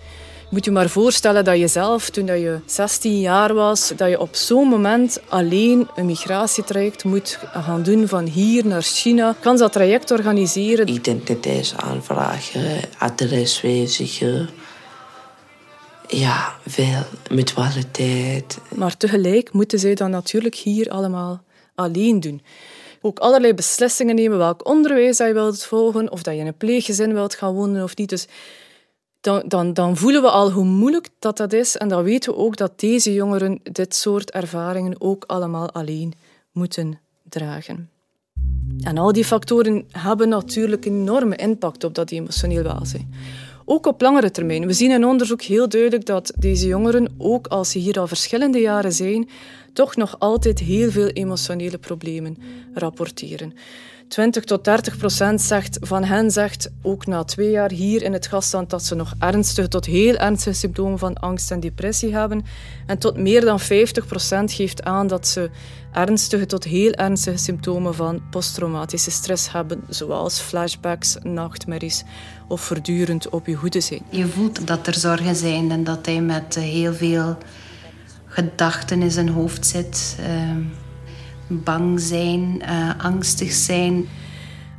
Moet 0.51 0.65
je 0.65 0.71
maar 0.71 0.89
voorstellen 0.89 1.43
dat 1.43 1.57
je 1.57 1.67
zelf, 1.67 2.09
toen 2.09 2.25
je 2.25 2.59
16 2.65 3.19
jaar 3.19 3.53
was, 3.53 3.93
dat 3.95 4.09
je 4.09 4.19
op 4.19 4.35
zo'n 4.35 4.67
moment 4.67 5.19
alleen 5.27 5.87
een 5.95 6.05
migratietraject 6.05 7.03
moet 7.03 7.39
gaan 7.53 7.83
doen 7.83 8.07
van 8.07 8.25
hier 8.25 8.65
naar 8.65 8.81
China. 8.81 9.35
Kan 9.39 9.57
dat 9.57 9.71
traject 9.71 10.11
organiseren? 10.11 10.89
Identiteitsaanvragen, 10.89 12.79
adres 12.97 13.61
wijzigen, 13.61 14.49
ja, 16.11 16.55
veel 16.67 17.03
mutualiteit. 17.29 18.59
Maar 18.75 18.97
tegelijk 18.97 19.53
moeten 19.53 19.79
zij 19.79 19.95
dan 19.95 20.09
natuurlijk 20.09 20.55
hier 20.55 20.89
allemaal 20.89 21.43
alleen 21.75 22.19
doen. 22.19 22.41
Ook 23.01 23.19
allerlei 23.19 23.53
beslissingen 23.53 24.15
nemen 24.15 24.37
welk 24.37 24.67
onderwijs 24.67 25.17
je 25.17 25.33
wilt 25.33 25.63
volgen, 25.63 26.11
of 26.11 26.23
dat 26.23 26.33
je 26.33 26.39
in 26.39 26.47
een 26.47 26.57
pleeggezin 26.57 27.13
wilt 27.13 27.35
gaan 27.35 27.53
wonen 27.53 27.83
of 27.83 27.95
niet. 27.95 28.09
Dus 28.09 28.27
dan, 29.21 29.43
dan, 29.45 29.73
dan 29.73 29.97
voelen 29.97 30.21
we 30.21 30.29
al 30.29 30.51
hoe 30.51 30.65
moeilijk 30.65 31.09
dat, 31.19 31.37
dat 31.37 31.53
is. 31.53 31.77
En 31.77 31.87
dan 31.87 32.03
weten 32.03 32.31
we 32.31 32.37
ook 32.37 32.57
dat 32.57 32.79
deze 32.79 33.13
jongeren 33.13 33.59
dit 33.63 33.95
soort 33.95 34.31
ervaringen 34.31 35.01
ook 35.01 35.23
allemaal 35.27 35.71
alleen 35.71 36.13
moeten 36.51 36.99
dragen. 37.29 37.89
En 38.83 38.97
al 38.97 39.13
die 39.13 39.25
factoren 39.25 39.85
hebben 39.91 40.29
natuurlijk 40.29 40.85
een 40.85 40.99
enorme 40.99 41.35
impact 41.35 41.83
op 41.83 41.95
dat 41.95 42.11
emotioneel 42.11 42.63
welzijn. 42.63 43.13
Ook 43.65 43.85
op 43.85 44.01
langere 44.01 44.31
termijn. 44.31 44.65
We 44.65 44.73
zien 44.73 44.91
in 44.91 45.05
onderzoek 45.05 45.41
heel 45.41 45.69
duidelijk 45.69 46.05
dat 46.05 46.33
deze 46.37 46.67
jongeren, 46.67 47.13
ook 47.17 47.47
als 47.47 47.71
ze 47.71 47.79
hier 47.79 47.99
al 47.99 48.07
verschillende 48.07 48.59
jaren 48.59 48.93
zijn, 48.93 49.29
toch 49.73 49.95
nog 49.95 50.19
altijd 50.19 50.59
heel 50.59 50.91
veel 50.91 51.07
emotionele 51.07 51.77
problemen 51.77 52.37
rapporteren. 52.73 53.53
20 54.11 54.43
tot 54.43 54.63
30 54.63 54.97
procent 54.97 55.41
zegt, 55.41 55.77
van 55.81 56.03
hen 56.03 56.31
zegt 56.31 56.71
ook 56.81 57.05
na 57.05 57.23
twee 57.23 57.49
jaar 57.49 57.71
hier 57.71 58.01
in 58.01 58.13
het 58.13 58.27
gastland 58.27 58.69
dat 58.69 58.83
ze 58.83 58.95
nog 58.95 59.13
ernstige 59.19 59.67
tot 59.67 59.85
heel 59.85 60.15
ernstige 60.15 60.55
symptomen 60.55 60.99
van 60.99 61.13
angst 61.13 61.51
en 61.51 61.59
depressie 61.59 62.13
hebben. 62.13 62.45
En 62.85 62.97
tot 62.97 63.17
meer 63.17 63.41
dan 63.41 63.59
50 63.59 64.05
procent 64.05 64.51
geeft 64.51 64.83
aan 64.83 65.07
dat 65.07 65.27
ze 65.27 65.49
ernstige 65.93 66.45
tot 66.45 66.63
heel 66.63 66.91
ernstige 66.91 67.37
symptomen 67.37 67.95
van 67.95 68.21
posttraumatische 68.29 69.11
stress 69.11 69.51
hebben, 69.51 69.83
zoals 69.89 70.39
flashbacks, 70.39 71.17
nachtmerries 71.23 72.03
of 72.47 72.61
voortdurend 72.61 73.29
op 73.29 73.47
je 73.47 73.55
hoede 73.55 73.81
zijn. 73.81 74.01
Je 74.09 74.27
voelt 74.27 74.67
dat 74.67 74.87
er 74.87 74.95
zorgen 74.95 75.35
zijn 75.35 75.71
en 75.71 75.83
dat 75.83 76.05
hij 76.05 76.21
met 76.21 76.55
heel 76.55 76.93
veel 76.93 77.37
gedachten 78.25 79.01
in 79.01 79.11
zijn 79.11 79.29
hoofd 79.29 79.65
zit. 79.65 80.17
Uh, 80.19 80.55
bang 81.51 81.99
zijn, 81.99 82.61
uh, 82.61 82.91
angstig 82.97 83.51
zijn. 83.51 84.07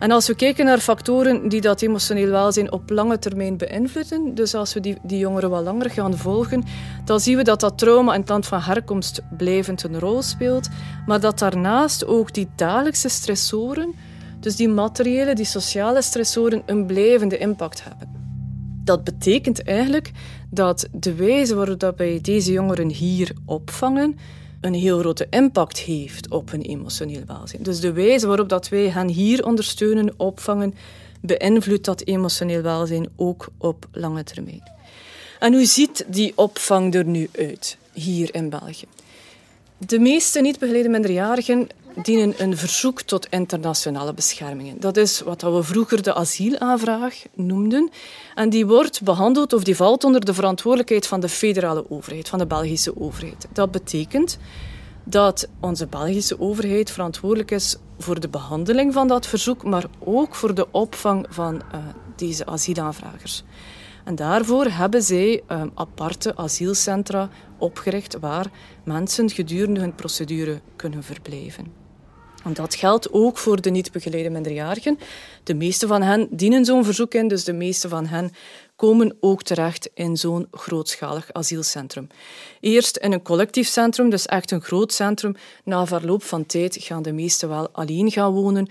En 0.03 0.11
als 0.11 0.27
we 0.27 0.35
kijken 0.35 0.65
naar 0.65 0.79
factoren 0.79 1.49
die 1.49 1.61
dat 1.61 1.83
emotioneel 1.83 2.31
welzijn 2.31 2.73
op 2.73 2.91
lange 2.91 3.19
termijn 3.19 3.57
beïnvloeden, 3.57 4.35
dus 4.35 4.55
als 4.55 4.75
we 4.75 4.81
die, 4.81 4.97
die 5.03 5.19
jongeren 5.19 5.51
wat 5.51 5.63
langer 5.63 5.91
gaan 5.91 6.17
volgen, 6.17 6.65
dan 7.05 7.21
zien 7.21 7.37
we 7.37 7.43
dat 7.43 7.61
dat 7.61 7.79
trauma 7.79 8.15
in 8.15 8.21
het 8.21 8.29
land 8.29 8.47
van 8.47 8.61
herkomst 8.61 9.23
blijvend 9.37 9.83
een 9.83 9.99
rol 9.99 10.23
speelt, 10.23 10.69
maar 11.07 11.21
dat 11.21 11.39
daarnaast 11.39 12.07
ook 12.07 12.35
die 12.35 12.49
dagelijkse 12.57 13.09
stressoren, 13.09 13.95
dus 14.41 14.57
die 14.57 14.69
materiële, 14.69 15.35
die 15.35 15.45
sociale 15.45 16.03
stressoren, 16.03 16.63
een 16.67 16.87
blijvende 16.87 17.39
impact 17.39 17.85
hebben. 17.85 18.09
Dat 18.85 19.05
betekent 19.05 19.63
eigenlijk 19.65 20.11
dat 20.51 20.89
de 20.93 21.15
wijze 21.15 21.55
waarop 21.55 21.93
wij 21.97 22.19
deze 22.23 22.53
jongeren 22.53 22.89
hier 22.89 23.33
opvangen, 23.47 24.17
een 24.63 24.75
heel 24.75 24.99
grote 24.99 25.27
impact 25.31 25.79
heeft 25.79 26.31
op 26.31 26.51
hun 26.51 26.63
emotioneel 26.63 27.23
welzijn. 27.27 27.63
Dus 27.63 27.81
de 27.81 27.93
wijze 27.93 28.27
waarop 28.27 28.49
dat 28.49 28.69
wij 28.69 28.89
hen 28.89 29.09
hier 29.09 29.45
ondersteunen, 29.45 30.15
opvangen, 30.17 30.75
beïnvloedt 31.21 31.85
dat 31.85 32.07
emotioneel 32.07 32.63
welzijn 32.63 33.09
ook 33.17 33.49
op 33.59 33.89
lange 33.93 34.25
termijn. 34.25 34.63
En 35.39 35.53
hoe 35.53 35.65
ziet 35.65 36.05
die 36.07 36.33
opvang 36.35 36.95
er 36.95 37.05
nu 37.05 37.29
uit 37.39 37.77
hier 37.93 38.35
in 38.35 38.49
België? 38.49 38.87
De 39.79 39.99
meeste 39.99 40.41
niet 40.41 40.59
begeleide 40.59 40.89
minderjarigen 40.89 41.69
dienen 42.03 42.35
een 42.37 42.57
verzoek 42.57 43.01
tot 43.01 43.27
internationale 43.31 44.15
bescherming. 44.15 44.81
Dat 44.81 44.97
is 44.97 45.21
wat 45.21 45.43
we 45.43 45.63
vroeger 45.63 46.03
de 46.03 46.15
asielaanvraag 46.15 47.23
noemden. 47.35 47.91
En 48.35 48.51
die 48.51 48.67
wordt 48.67 49.03
behandeld 49.03 49.53
of 49.53 49.65
die 49.65 49.77
valt 49.77 50.05
onder 50.05 50.25
de 50.25 50.35
verantwoordelijkheid 50.35 51.07
van 51.07 51.21
de 51.21 51.29
federale 51.29 51.91
overheid, 51.91 52.29
van 52.29 52.39
de 52.39 52.47
Belgische 52.47 53.01
overheid. 53.01 53.47
Dat 53.53 53.71
betekent 53.71 54.39
dat 55.05 55.49
onze 55.61 55.87
Belgische 55.87 56.41
overheid 56.41 56.91
verantwoordelijk 56.91 57.51
is 57.51 57.77
voor 57.99 58.21
de 58.21 58.29
behandeling 58.29 58.93
van 58.93 59.09
dat 59.09 59.27
verzoek, 59.27 59.65
maar 59.65 59.85
ook 59.99 60.35
voor 60.35 60.55
de 60.55 60.67
opvang 60.71 61.27
van 61.29 61.55
uh, 61.55 61.79
deze 62.17 62.47
asielaanvragers. 62.47 63.43
En 64.05 64.15
daarvoor 64.15 64.65
hebben 64.65 65.03
zij 65.03 65.43
um, 65.49 65.71
aparte 65.75 66.37
asielcentra 66.37 67.29
opgericht 67.59 68.19
waar 68.19 68.51
mensen 68.85 69.31
gedurende 69.31 69.81
hun 69.81 69.95
procedure 69.95 70.61
kunnen 70.77 71.03
verblijven. 71.03 71.82
Dat 72.49 72.75
geldt 72.75 73.13
ook 73.13 73.39
voor 73.39 73.61
de 73.61 73.71
niet 73.71 73.93
begeleide 73.93 74.31
minderjarigen. 74.31 74.99
De 75.45 75.55
meeste 75.55 75.87
van 75.87 76.03
hen 76.03 76.29
dienen 76.31 76.65
zo'n 76.65 76.85
verzoek 76.85 77.15
in, 77.15 77.29
dus 77.29 77.45
de 77.45 77.53
meeste 77.53 77.89
van 77.89 78.07
hen 78.07 78.33
komen 78.77 79.17
ook 79.21 79.43
terecht 79.43 79.91
in 79.95 80.17
zo'n 80.17 80.47
grootschalig 80.51 81.33
asielcentrum. 81.33 82.07
Eerst 82.61 82.97
in 82.97 83.13
een 83.13 83.23
collectief 83.23 83.69
centrum, 83.69 84.11
dus 84.11 84.27
echt 84.27 84.51
een 84.51 84.63
groot 84.63 84.93
centrum. 84.93 85.35
Na 85.65 85.87
verloop 85.87 86.23
van 86.23 86.47
tijd 86.47 86.77
gaan 86.81 87.03
de 87.03 87.13
meesten 87.13 87.49
wel 87.49 87.69
alleen 87.73 88.11
gaan 88.11 88.33
wonen, 88.33 88.69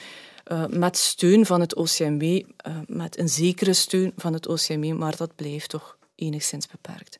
uh, 0.51 0.65
met 0.67 0.97
steun 0.97 1.45
van 1.45 1.59
het 1.59 1.75
OCMW, 1.75 2.23
eh, 2.23 2.73
met 2.87 3.19
een 3.19 3.29
zekere 3.29 3.73
steun 3.73 4.13
van 4.15 4.33
het 4.33 4.47
OCMW, 4.47 4.93
maar 4.93 5.15
dat 5.17 5.35
blijft 5.35 5.69
toch 5.69 5.97
enigszins 6.15 6.67
beperkt. 6.67 7.19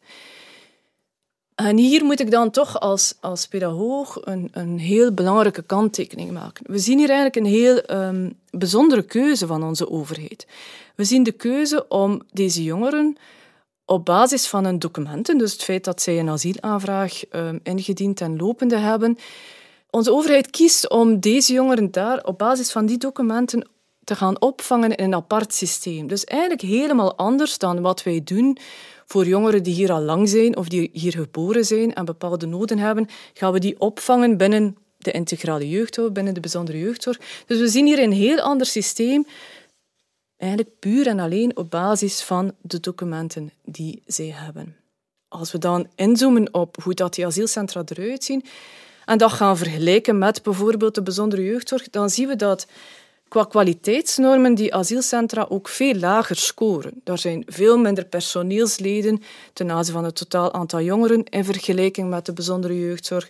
En 1.65 1.77
hier 1.77 2.05
moet 2.05 2.19
ik 2.19 2.31
dan 2.31 2.49
toch 2.49 2.79
als, 2.79 3.13
als 3.19 3.47
pedagoog 3.47 4.17
een, 4.21 4.49
een 4.51 4.79
heel 4.79 5.13
belangrijke 5.13 5.61
kanttekening 5.61 6.31
maken. 6.31 6.65
We 6.71 6.79
zien 6.79 6.97
hier 6.97 7.09
eigenlijk 7.09 7.35
een 7.35 7.51
heel 7.51 7.91
um, 7.91 8.33
bijzondere 8.49 9.01
keuze 9.01 9.47
van 9.47 9.63
onze 9.63 9.89
overheid. 9.89 10.47
We 10.95 11.03
zien 11.03 11.23
de 11.23 11.31
keuze 11.31 11.87
om 11.87 12.21
deze 12.31 12.63
jongeren 12.63 13.17
op 13.85 14.05
basis 14.05 14.47
van 14.47 14.65
hun 14.65 14.79
documenten, 14.79 15.37
dus 15.37 15.51
het 15.51 15.63
feit 15.63 15.83
dat 15.83 16.01
zij 16.01 16.19
een 16.19 16.29
asielaanvraag 16.29 17.21
um, 17.31 17.59
ingediend 17.63 18.21
en 18.21 18.37
lopende 18.37 18.77
hebben, 18.77 19.17
onze 19.89 20.13
overheid 20.13 20.49
kiest 20.49 20.89
om 20.89 21.19
deze 21.19 21.53
jongeren 21.53 21.91
daar 21.91 22.23
op 22.23 22.37
basis 22.37 22.71
van 22.71 22.85
die 22.85 22.97
documenten 22.97 23.69
te 24.03 24.15
gaan 24.15 24.41
opvangen 24.41 24.95
in 24.95 25.03
een 25.05 25.15
apart 25.15 25.53
systeem. 25.53 26.07
Dus 26.07 26.23
eigenlijk 26.23 26.61
helemaal 26.61 27.15
anders 27.15 27.57
dan 27.57 27.81
wat 27.81 28.03
wij 28.03 28.21
doen 28.23 28.57
voor 29.11 29.25
jongeren 29.25 29.63
die 29.63 29.73
hier 29.73 29.91
al 29.91 30.01
lang 30.01 30.29
zijn 30.29 30.57
of 30.57 30.67
die 30.67 30.89
hier 30.93 31.11
geboren 31.11 31.65
zijn 31.65 31.93
en 31.93 32.05
bepaalde 32.05 32.45
noden 32.45 32.77
hebben, 32.77 33.07
gaan 33.33 33.53
we 33.53 33.59
die 33.59 33.79
opvangen 33.79 34.37
binnen 34.37 34.77
de 34.97 35.11
integrale 35.11 35.69
jeugdzorg, 35.69 36.11
binnen 36.11 36.33
de 36.33 36.39
bijzondere 36.39 36.79
jeugdzorg. 36.79 37.19
Dus 37.45 37.59
we 37.59 37.67
zien 37.67 37.85
hier 37.85 37.99
een 37.99 38.11
heel 38.11 38.39
ander 38.39 38.67
systeem, 38.67 39.25
eigenlijk 40.37 40.79
puur 40.79 41.07
en 41.07 41.19
alleen 41.19 41.57
op 41.57 41.69
basis 41.69 42.21
van 42.21 42.53
de 42.61 42.79
documenten 42.79 43.51
die 43.63 44.01
zij 44.05 44.33
hebben. 44.35 44.75
Als 45.27 45.51
we 45.51 45.57
dan 45.57 45.87
inzoomen 45.95 46.53
op 46.53 46.83
hoe 46.83 46.93
dat 46.93 47.13
die 47.13 47.25
asielcentra 47.25 47.83
eruit 47.85 48.23
zien 48.23 48.43
en 49.05 49.17
dat 49.17 49.31
gaan 49.31 49.57
vergelijken 49.57 50.17
met 50.17 50.43
bijvoorbeeld 50.43 50.95
de 50.95 51.03
bijzondere 51.03 51.43
jeugdzorg, 51.43 51.89
dan 51.89 52.09
zien 52.09 52.27
we 52.27 52.35
dat 52.35 52.67
qua 53.31 53.43
kwaliteitsnormen 53.43 54.55
die 54.55 54.73
asielcentra 54.73 55.45
ook 55.49 55.67
veel 55.67 55.95
lager 55.95 56.35
scoren. 56.35 57.01
Er 57.03 57.17
zijn 57.17 57.43
veel 57.47 57.77
minder 57.77 58.05
personeelsleden 58.05 59.21
ten 59.53 59.71
aanzien 59.71 59.93
van 59.93 60.03
het 60.03 60.15
totaal 60.15 60.53
aantal 60.53 60.81
jongeren 60.81 61.23
in 61.23 61.45
vergelijking 61.45 62.09
met 62.09 62.25
de 62.25 62.33
bijzondere 62.33 62.79
jeugdzorg. 62.79 63.29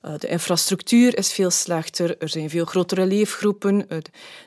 Eh, 0.00 0.12
de 0.18 0.28
infrastructuur 0.28 1.18
is 1.18 1.32
veel 1.32 1.50
slechter, 1.50 2.16
er 2.18 2.28
zijn 2.28 2.50
veel 2.50 2.64
grotere 2.64 3.06
leefgroepen, 3.06 3.86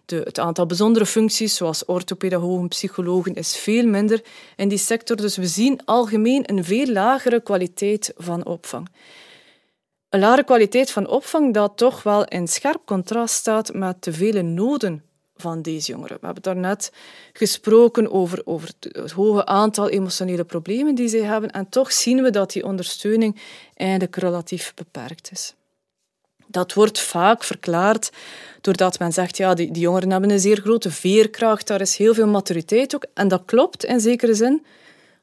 het 0.05 0.39
aantal 0.39 0.65
bijzondere 0.65 1.05
functies, 1.05 1.55
zoals 1.55 1.85
orthopedagogen, 1.85 2.67
psychologen, 2.67 3.33
is 3.33 3.57
veel 3.57 3.85
minder 3.85 4.21
in 4.55 4.67
die 4.67 4.77
sector. 4.77 5.15
Dus 5.15 5.37
we 5.37 5.47
zien 5.47 5.85
algemeen 5.85 6.49
een 6.49 6.63
veel 6.63 6.87
lagere 6.87 7.41
kwaliteit 7.41 8.13
van 8.17 8.45
opvang. 8.45 8.87
Een 10.13 10.19
lage 10.19 10.43
kwaliteit 10.43 10.91
van 10.91 11.07
opvang 11.07 11.53
dat 11.53 11.77
toch 11.77 12.03
wel 12.03 12.25
in 12.25 12.47
scherp 12.47 12.81
contrast 12.85 13.35
staat 13.35 13.73
met 13.73 14.03
de 14.03 14.13
vele 14.13 14.41
noden 14.41 15.03
van 15.35 15.61
deze 15.61 15.91
jongeren. 15.91 16.17
We 16.19 16.25
hebben 16.25 16.43
daarnet 16.43 16.91
gesproken 17.33 18.11
over, 18.11 18.41
over 18.45 18.69
het 18.79 19.11
hoge 19.11 19.45
aantal 19.45 19.89
emotionele 19.89 20.43
problemen 20.43 20.95
die 20.95 21.07
zij 21.07 21.19
hebben 21.19 21.51
en 21.51 21.69
toch 21.69 21.91
zien 21.91 22.23
we 22.23 22.29
dat 22.29 22.51
die 22.51 22.65
ondersteuning 22.65 23.41
eigenlijk 23.73 24.15
relatief 24.15 24.73
beperkt 24.75 25.31
is. 25.31 25.53
Dat 26.47 26.73
wordt 26.73 26.99
vaak 26.99 27.43
verklaard 27.43 28.11
doordat 28.61 28.99
men 28.99 29.13
zegt, 29.13 29.37
ja, 29.37 29.53
die, 29.53 29.71
die 29.71 29.81
jongeren 29.81 30.11
hebben 30.11 30.29
een 30.29 30.39
zeer 30.39 30.61
grote 30.61 30.91
veerkracht, 30.91 31.67
daar 31.67 31.81
is 31.81 31.97
heel 31.97 32.13
veel 32.13 32.27
maturiteit 32.27 32.95
ook. 32.95 33.05
En 33.13 33.27
dat 33.27 33.43
klopt 33.45 33.85
in 33.85 33.99
zekere 33.99 34.33
zin, 34.33 34.65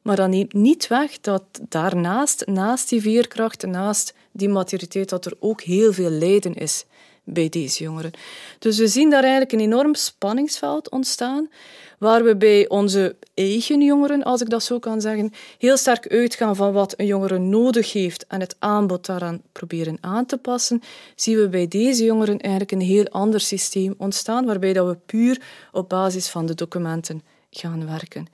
maar 0.02 0.16
dat 0.16 0.28
neemt 0.28 0.52
niet 0.52 0.86
weg 0.86 1.20
dat 1.20 1.42
daarnaast, 1.68 2.46
naast 2.46 2.88
die 2.88 3.00
veerkracht, 3.00 3.66
naast 3.66 4.14
die 4.32 4.48
maturiteit, 4.48 5.08
dat 5.08 5.24
er 5.24 5.36
ook 5.38 5.60
heel 5.60 5.92
veel 5.92 6.10
lijden 6.10 6.54
is 6.54 6.84
bij 7.24 7.48
deze 7.48 7.82
jongeren. 7.82 8.10
Dus 8.58 8.78
we 8.78 8.88
zien 8.88 9.10
daar 9.10 9.22
eigenlijk 9.22 9.52
een 9.52 9.60
enorm 9.60 9.94
spanningsveld 9.94 10.90
ontstaan, 10.90 11.50
waar 11.98 12.24
we 12.24 12.36
bij 12.36 12.68
onze 12.68 13.16
eigen 13.34 13.82
jongeren, 13.82 14.22
als 14.22 14.40
ik 14.40 14.50
dat 14.50 14.62
zo 14.62 14.78
kan 14.78 15.00
zeggen, 15.00 15.32
heel 15.58 15.76
sterk 15.76 16.08
uitgaan 16.08 16.56
van 16.56 16.72
wat 16.72 16.94
een 16.96 17.06
jongere 17.06 17.38
nodig 17.38 17.92
heeft 17.92 18.26
en 18.26 18.40
het 18.40 18.56
aanbod 18.58 19.06
daaraan 19.06 19.42
proberen 19.52 19.98
aan 20.00 20.26
te 20.26 20.36
passen, 20.36 20.82
zien 21.14 21.36
we 21.36 21.48
bij 21.48 21.68
deze 21.68 22.04
jongeren 22.04 22.38
eigenlijk 22.38 22.72
een 22.72 22.80
heel 22.80 23.08
ander 23.08 23.40
systeem 23.40 23.94
ontstaan, 23.98 24.46
waarbij 24.46 24.72
dat 24.72 24.86
we 24.86 24.96
puur 25.06 25.42
op 25.72 25.88
basis 25.88 26.28
van 26.28 26.46
de 26.46 26.54
documenten 26.54 27.22
gaan 27.50 27.86
werken. 27.86 28.26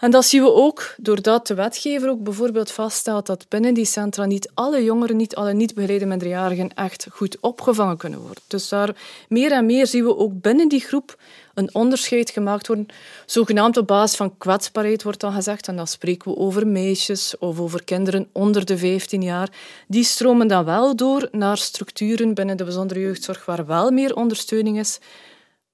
En 0.00 0.10
dat 0.10 0.24
zien 0.24 0.42
we 0.42 0.52
ook 0.52 0.94
doordat 0.96 1.46
de 1.46 1.54
wetgever 1.54 2.08
ook 2.08 2.22
bijvoorbeeld 2.22 2.70
vaststelt 2.70 3.26
dat 3.26 3.48
binnen 3.48 3.74
die 3.74 3.84
centra 3.84 4.24
niet 4.24 4.50
alle 4.54 4.84
jongeren, 4.84 5.16
niet 5.16 5.34
alle 5.34 5.52
niet 5.52 5.74
begeleide 5.74 6.06
minderjarigen 6.06 6.74
echt 6.74 7.06
goed 7.10 7.40
opgevangen 7.40 7.96
kunnen 7.96 8.20
worden. 8.20 8.42
Dus 8.46 8.68
daar 8.68 8.96
meer 9.28 9.52
en 9.52 9.66
meer 9.66 9.86
zien 9.86 10.04
we 10.04 10.16
ook 10.16 10.40
binnen 10.40 10.68
die 10.68 10.80
groep 10.80 11.18
een 11.54 11.74
onderscheid 11.74 12.30
gemaakt 12.30 12.66
worden, 12.66 12.86
zogenaamd 13.26 13.76
op 13.76 13.86
basis 13.86 14.16
van 14.16 14.38
kwetsbaarheid 14.38 15.02
wordt 15.02 15.20
dan 15.20 15.32
gezegd. 15.32 15.68
En 15.68 15.76
dan 15.76 15.86
spreken 15.86 16.30
we 16.30 16.36
over 16.36 16.66
meisjes 16.66 17.38
of 17.38 17.60
over 17.60 17.84
kinderen 17.84 18.28
onder 18.32 18.64
de 18.64 18.78
15 18.78 19.22
jaar. 19.22 19.48
Die 19.88 20.04
stromen 20.04 20.48
dan 20.48 20.64
wel 20.64 20.96
door 20.96 21.28
naar 21.32 21.58
structuren 21.58 22.34
binnen 22.34 22.56
de 22.56 22.64
bijzondere 22.64 23.00
jeugdzorg 23.00 23.44
waar 23.44 23.66
wel 23.66 23.90
meer 23.90 24.16
ondersteuning 24.16 24.78
is. 24.78 24.98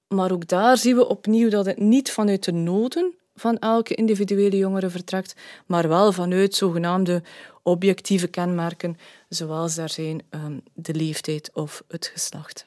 Maar 0.07 0.31
ook 0.31 0.47
daar 0.47 0.77
zien 0.77 0.95
we 0.95 1.07
opnieuw 1.07 1.49
dat 1.49 1.65
het 1.65 1.79
niet 1.79 2.11
vanuit 2.11 2.43
de 2.43 2.51
noden 2.51 3.15
van 3.37 3.57
elke 3.57 3.95
individuele 3.95 4.57
jongere 4.57 4.89
vertrekt, 4.89 5.35
maar 5.65 5.87
wel 5.87 6.11
vanuit 6.11 6.55
zogenaamde 6.55 7.23
objectieve 7.63 8.27
kenmerken, 8.27 8.97
zoals 9.29 9.75
daar 9.75 9.89
zijn 9.89 10.21
um, 10.29 10.61
de 10.73 10.93
leeftijd 10.93 11.49
of 11.53 11.83
het 11.87 12.11
geslacht. 12.13 12.65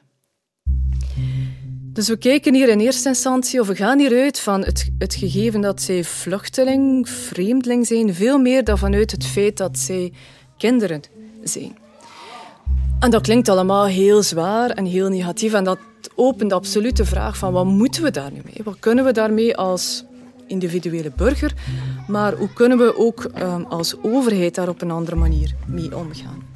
Dus 1.93 2.07
we 2.07 2.17
kijken 2.17 2.53
hier 2.53 2.69
in 2.69 2.79
eerste 2.79 3.07
instantie, 3.07 3.59
of 3.59 3.67
we 3.67 3.75
gaan 3.75 3.99
hieruit 3.99 4.39
van 4.39 4.63
het, 4.63 4.89
het 4.97 5.15
gegeven 5.15 5.61
dat 5.61 5.81
zij 5.81 6.03
vluchteling, 6.03 7.09
vreemdeling 7.09 7.87
zijn, 7.87 8.13
veel 8.13 8.39
meer 8.39 8.63
dan 8.63 8.77
vanuit 8.77 9.11
het 9.11 9.25
feit 9.25 9.57
dat 9.57 9.77
zij 9.77 10.13
kinderen 10.57 11.01
zijn. 11.43 11.77
En 12.99 13.11
dat 13.11 13.21
klinkt 13.21 13.49
allemaal 13.49 13.85
heel 13.85 14.23
zwaar 14.23 14.69
en 14.69 14.85
heel 14.85 15.09
negatief 15.09 15.53
en 15.53 15.63
dat 15.63 15.79
opent 16.15 16.49
de 16.95 17.05
vraag 17.05 17.37
van 17.37 17.53
wat 17.53 17.65
moeten 17.65 18.03
we 18.03 18.11
daar 18.11 18.31
nu 18.31 18.41
mee? 18.43 18.63
Wat 18.63 18.79
kunnen 18.79 19.05
we 19.05 19.11
daarmee 19.11 19.57
als 19.57 20.03
individuele 20.51 21.11
burger, 21.15 21.53
maar 22.07 22.33
hoe 22.33 22.53
kunnen 22.53 22.77
we 22.77 22.97
ook 22.97 23.23
um, 23.23 23.63
als 23.63 23.95
overheid 24.01 24.55
daar 24.55 24.69
op 24.69 24.81
een 24.81 24.91
andere 24.91 25.15
manier 25.15 25.55
mee 25.67 25.97
omgaan? 25.97 26.49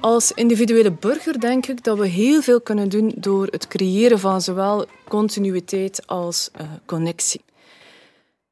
Als 0.00 0.32
individuele 0.32 0.92
burger 0.92 1.40
denk 1.40 1.66
ik 1.66 1.84
dat 1.84 1.98
we 1.98 2.06
heel 2.06 2.42
veel 2.42 2.60
kunnen 2.60 2.88
doen 2.88 3.12
door 3.16 3.46
het 3.46 3.66
creëren 3.68 4.18
van 4.18 4.40
zowel 4.40 4.86
continuïteit 5.08 6.06
als 6.06 6.50
uh, 6.60 6.66
connectie. 6.86 7.40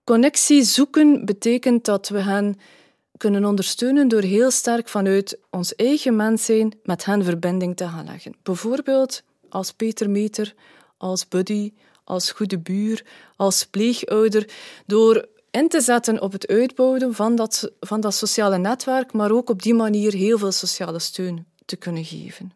Connectie 0.04 0.62
zoeken 0.62 1.24
betekent 1.24 1.84
dat 1.84 2.08
we 2.08 2.20
hen 2.20 2.58
kunnen 3.16 3.44
ondersteunen 3.44 4.08
door 4.08 4.22
heel 4.22 4.50
sterk 4.50 4.88
vanuit 4.88 5.38
ons 5.50 5.74
eigen 5.74 6.16
mens 6.16 6.44
zijn 6.44 6.78
met 6.82 7.04
hen 7.04 7.24
verbinding 7.24 7.76
te 7.76 7.88
gaan 7.88 8.04
leggen. 8.04 8.34
Bijvoorbeeld 8.42 9.22
als 9.48 9.72
Peter 9.72 10.10
Meter, 10.10 10.54
als 10.96 11.28
buddy, 11.28 11.72
als 12.08 12.30
goede 12.30 12.58
buur, 12.58 13.04
als 13.36 13.66
pleegouder, 13.66 14.50
door 14.86 15.28
in 15.50 15.68
te 15.68 15.80
zetten 15.80 16.22
op 16.22 16.32
het 16.32 16.46
uitbouwen 16.46 17.14
van 17.14 17.36
dat, 17.36 17.70
van 17.80 18.00
dat 18.00 18.14
sociale 18.14 18.58
netwerk, 18.58 19.12
maar 19.12 19.30
ook 19.30 19.50
op 19.50 19.62
die 19.62 19.74
manier 19.74 20.12
heel 20.12 20.38
veel 20.38 20.52
sociale 20.52 20.98
steun 20.98 21.46
te 21.64 21.76
kunnen 21.76 22.04
geven. 22.04 22.52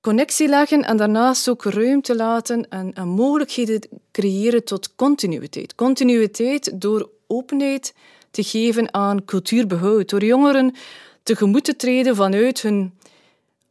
Connectie 0.00 0.48
leggen 0.48 0.84
en 0.84 0.96
daarnaast 0.96 1.48
ook 1.48 1.64
ruimte 1.64 2.16
laten 2.16 2.68
en, 2.68 2.94
en 2.94 3.08
mogelijkheden 3.08 3.88
creëren 4.12 4.64
tot 4.64 4.94
continuïteit. 4.94 5.74
Continuïteit 5.74 6.80
door 6.80 7.10
openheid 7.26 7.94
te 8.30 8.42
geven 8.42 8.94
aan 8.94 9.24
cultuurbehoud, 9.24 10.08
door 10.08 10.24
jongeren 10.24 10.74
tegemoet 11.22 11.64
te 11.64 11.76
treden 11.76 12.16
vanuit 12.16 12.62
hun 12.62 12.95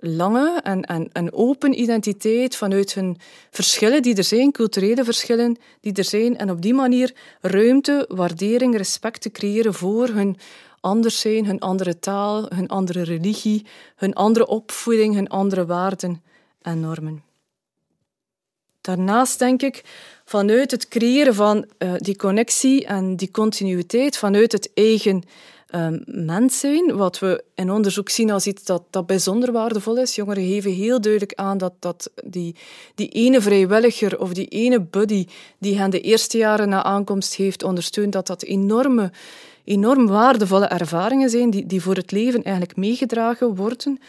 lange 0.07 0.59
en, 0.63 0.81
en, 0.81 1.09
en 1.11 1.33
open 1.33 1.81
identiteit 1.81 2.55
vanuit 2.55 2.93
hun 2.93 3.17
verschillen 3.51 4.01
die 4.01 4.15
er 4.15 4.23
zijn, 4.23 4.51
culturele 4.51 5.03
verschillen 5.03 5.57
die 5.81 5.93
er 5.93 6.03
zijn, 6.03 6.37
en 6.37 6.49
op 6.49 6.61
die 6.61 6.73
manier 6.73 7.13
ruimte, 7.41 8.05
waardering, 8.09 8.77
respect 8.77 9.21
te 9.21 9.31
creëren 9.31 9.73
voor 9.73 10.07
hun 10.07 10.37
anders 10.79 11.19
zijn, 11.19 11.45
hun 11.45 11.59
andere 11.59 11.99
taal, 11.99 12.45
hun 12.55 12.67
andere 12.67 13.03
religie, 13.03 13.65
hun 13.95 14.13
andere 14.13 14.47
opvoeding, 14.47 15.13
hun 15.13 15.29
andere 15.29 15.65
waarden 15.65 16.23
en 16.61 16.79
normen. 16.79 17.23
Daarnaast 18.81 19.39
denk 19.39 19.61
ik 19.61 19.83
vanuit 20.25 20.71
het 20.71 20.87
creëren 20.87 21.35
van 21.35 21.65
uh, 21.79 21.93
die 21.97 22.15
connectie 22.15 22.85
en 22.85 23.15
die 23.15 23.31
continuïteit, 23.31 24.17
vanuit 24.17 24.51
het 24.51 24.71
eigen 24.73 25.23
um, 25.75 26.03
mens 26.05 26.59
zijn. 26.59 26.95
Wat 26.95 27.19
we 27.19 27.43
in 27.55 27.71
onderzoek 27.71 28.09
zien 28.09 28.31
als 28.31 28.47
iets 28.47 28.63
dat, 28.63 28.83
dat 28.89 29.05
bijzonder 29.05 29.51
waardevol 29.51 29.97
is. 29.97 30.15
Jongeren 30.15 30.47
geven 30.47 30.71
heel 30.71 31.01
duidelijk 31.01 31.33
aan 31.33 31.57
dat, 31.57 31.73
dat 31.79 32.11
die, 32.25 32.55
die 32.95 33.09
ene 33.09 33.41
vrijwilliger 33.41 34.19
of 34.19 34.33
die 34.33 34.47
ene 34.47 34.81
buddy 34.81 35.25
die 35.57 35.77
hen 35.77 35.89
de 35.89 36.01
eerste 36.01 36.37
jaren 36.37 36.69
na 36.69 36.83
aankomst 36.83 37.35
heeft 37.35 37.63
ondersteund, 37.63 38.13
dat 38.13 38.27
dat 38.27 38.43
enorme, 38.43 39.11
enorm 39.63 40.07
waardevolle 40.07 40.65
ervaringen 40.65 41.29
zijn 41.29 41.49
die, 41.49 41.65
die 41.65 41.81
voor 41.81 41.95
het 41.95 42.11
leven 42.11 42.43
eigenlijk 42.43 42.77
meegedragen 42.77 43.55
worden. 43.55 43.99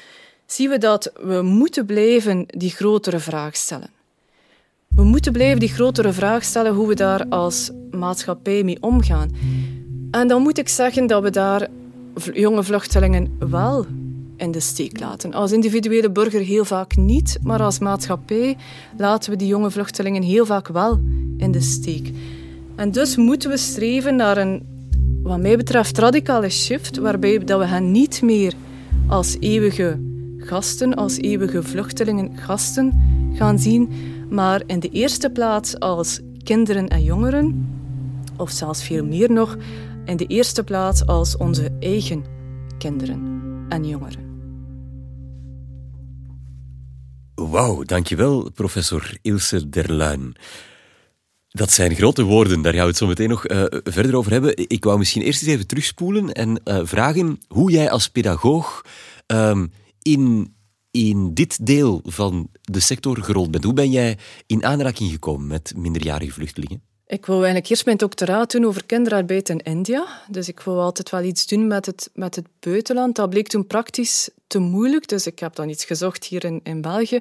Zien 0.46 0.70
we 0.70 0.78
dat 0.78 1.12
we 1.20 1.42
moeten 1.42 1.86
blijven 1.86 2.46
die 2.46 2.70
grotere 2.70 3.18
vraag 3.18 3.56
stellen. 3.56 3.90
We 4.88 5.04
moeten 5.04 5.32
blijven 5.32 5.60
die 5.60 5.68
grotere 5.68 6.12
vraag 6.12 6.44
stellen 6.44 6.74
hoe 6.74 6.88
we 6.88 6.94
daar 6.94 7.26
als 7.28 7.70
maatschappij 7.90 8.62
mee 8.62 8.76
omgaan. 8.80 9.30
En 10.16 10.28
dan 10.28 10.42
moet 10.42 10.58
ik 10.58 10.68
zeggen 10.68 11.06
dat 11.06 11.22
we 11.22 11.30
daar 11.30 11.68
jonge 12.32 12.62
vluchtelingen 12.62 13.36
wel 13.38 13.86
in 14.36 14.50
de 14.50 14.60
steek 14.60 15.00
laten. 15.00 15.32
Als 15.32 15.52
individuele 15.52 16.10
burger 16.10 16.40
heel 16.40 16.64
vaak 16.64 16.96
niet, 16.96 17.38
maar 17.42 17.62
als 17.62 17.78
maatschappij 17.78 18.56
laten 18.96 19.30
we 19.30 19.36
die 19.36 19.46
jonge 19.46 19.70
vluchtelingen 19.70 20.22
heel 20.22 20.46
vaak 20.46 20.68
wel 20.68 21.00
in 21.36 21.50
de 21.50 21.60
steek. 21.60 22.10
En 22.74 22.90
dus 22.90 23.16
moeten 23.16 23.50
we 23.50 23.56
streven 23.56 24.16
naar 24.16 24.36
een, 24.36 24.62
wat 25.22 25.40
mij 25.40 25.56
betreft, 25.56 25.98
radicale 25.98 26.50
shift, 26.50 26.96
waarbij 26.96 27.38
dat 27.38 27.58
we 27.58 27.66
hen 27.66 27.90
niet 27.90 28.22
meer 28.22 28.54
als 29.06 29.36
eeuwige 29.40 29.98
gasten, 30.38 30.94
als 30.94 31.16
eeuwige 31.16 31.62
vluchtelingen 31.62 32.36
gasten 32.36 32.92
gaan 33.34 33.58
zien, 33.58 33.88
maar 34.30 34.62
in 34.66 34.80
de 34.80 34.88
eerste 34.88 35.30
plaats 35.30 35.78
als 35.78 36.20
kinderen 36.42 36.88
en 36.88 37.02
jongeren, 37.02 37.68
of 38.36 38.50
zelfs 38.50 38.82
veel 38.82 39.04
meer 39.04 39.32
nog, 39.32 39.56
in 40.06 40.16
de 40.16 40.26
eerste 40.26 40.64
plaats 40.64 41.06
als 41.06 41.36
onze 41.36 41.70
eigen 41.80 42.24
kinderen 42.78 43.44
en 43.68 43.84
jongeren. 43.88 44.24
Wauw, 47.34 47.82
dankjewel, 47.82 48.50
professor 48.50 49.18
Ilse 49.22 49.68
Derluin. 49.68 50.34
Dat 51.48 51.72
zijn 51.72 51.94
grote 51.94 52.22
woorden, 52.22 52.62
daar 52.62 52.72
gaan 52.72 52.82
we 52.82 52.88
het 52.88 52.96
zo 52.96 53.06
meteen 53.06 53.28
nog 53.28 53.48
uh, 53.48 53.64
verder 53.68 54.16
over 54.16 54.32
hebben. 54.32 54.52
Ik 54.56 54.84
wou 54.84 54.98
misschien 54.98 55.22
eerst 55.22 55.42
eens 55.42 55.50
even 55.50 55.66
terugspoelen 55.66 56.32
en 56.32 56.60
uh, 56.64 56.80
vragen 56.82 57.38
hoe 57.48 57.70
jij 57.70 57.90
als 57.90 58.08
pedagoog 58.08 58.84
um, 59.26 59.72
in, 60.02 60.54
in 60.90 61.34
dit 61.34 61.66
deel 61.66 62.00
van 62.04 62.48
de 62.60 62.80
sector 62.80 63.22
gerold 63.22 63.50
bent. 63.50 63.64
Hoe 63.64 63.72
ben 63.72 63.90
jij 63.90 64.18
in 64.46 64.64
aanraking 64.64 65.10
gekomen 65.10 65.46
met 65.46 65.72
minderjarige 65.76 66.32
vluchtelingen? 66.32 66.82
Ik 67.08 67.26
wou 67.26 67.38
eigenlijk 67.38 67.70
eerst 67.70 67.84
mijn 67.84 67.96
doctoraat 67.96 68.50
doen 68.50 68.64
over 68.64 68.84
kinderarbeid 68.84 69.48
in 69.48 69.58
India. 69.62 70.06
Dus 70.28 70.48
ik 70.48 70.60
wou 70.60 70.78
altijd 70.78 71.10
wel 71.10 71.22
iets 71.22 71.46
doen 71.46 71.66
met 71.66 71.86
het, 71.86 72.10
met 72.14 72.36
het 72.36 72.46
buitenland. 72.60 73.16
Dat 73.16 73.30
bleek 73.30 73.48
toen 73.48 73.66
praktisch 73.66 74.30
te 74.46 74.58
moeilijk, 74.58 75.08
dus 75.08 75.26
ik 75.26 75.38
heb 75.38 75.54
dan 75.54 75.68
iets 75.68 75.84
gezocht 75.84 76.24
hier 76.24 76.44
in, 76.44 76.60
in 76.62 76.80
België. 76.80 77.20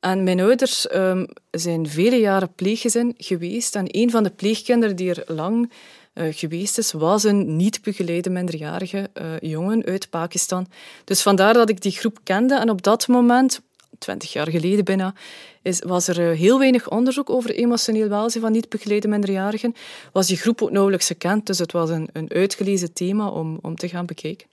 En 0.00 0.24
mijn 0.24 0.40
ouders 0.40 0.94
um, 0.94 1.26
zijn 1.50 1.88
vele 1.88 2.16
jaren 2.16 2.52
pleeggezin 2.54 3.14
geweest. 3.18 3.74
En 3.74 3.86
een 3.88 4.10
van 4.10 4.22
de 4.22 4.30
pleegkinderen 4.30 4.96
die 4.96 5.14
er 5.14 5.34
lang 5.34 5.72
uh, 6.14 6.24
geweest 6.30 6.78
is, 6.78 6.92
was 6.92 7.24
een 7.24 7.56
niet 7.56 7.82
begeleide 7.82 8.30
minderjarige 8.30 9.10
uh, 9.14 9.26
jongen 9.40 9.84
uit 9.84 10.10
Pakistan. 10.10 10.66
Dus 11.04 11.22
vandaar 11.22 11.54
dat 11.54 11.68
ik 11.68 11.80
die 11.80 11.92
groep 11.92 12.18
kende. 12.22 12.54
En 12.54 12.70
op 12.70 12.82
dat 12.82 13.08
moment 13.08 13.60
twintig 13.98 14.32
jaar 14.32 14.50
geleden 14.50 14.84
bijna, 14.84 15.14
is, 15.62 15.78
was 15.78 16.08
er 16.08 16.30
eh, 16.30 16.38
heel 16.38 16.58
weinig 16.58 16.90
onderzoek 16.90 17.30
over 17.30 17.50
emotioneel 17.50 18.08
welzijn 18.08 18.42
van 18.42 18.52
niet 18.52 18.68
begeleide 18.68 19.08
minderjarigen. 19.08 19.74
Was 20.12 20.26
die 20.26 20.36
groep 20.36 20.62
ook 20.62 20.70
nauwelijks 20.70 21.06
gekend, 21.06 21.46
dus 21.46 21.58
het 21.58 21.72
was 21.72 21.90
een, 21.90 22.08
een 22.12 22.30
uitgelezen 22.30 22.92
thema 22.92 23.28
om, 23.28 23.58
om 23.62 23.76
te 23.76 23.88
gaan 23.88 24.06
bekijken. 24.06 24.46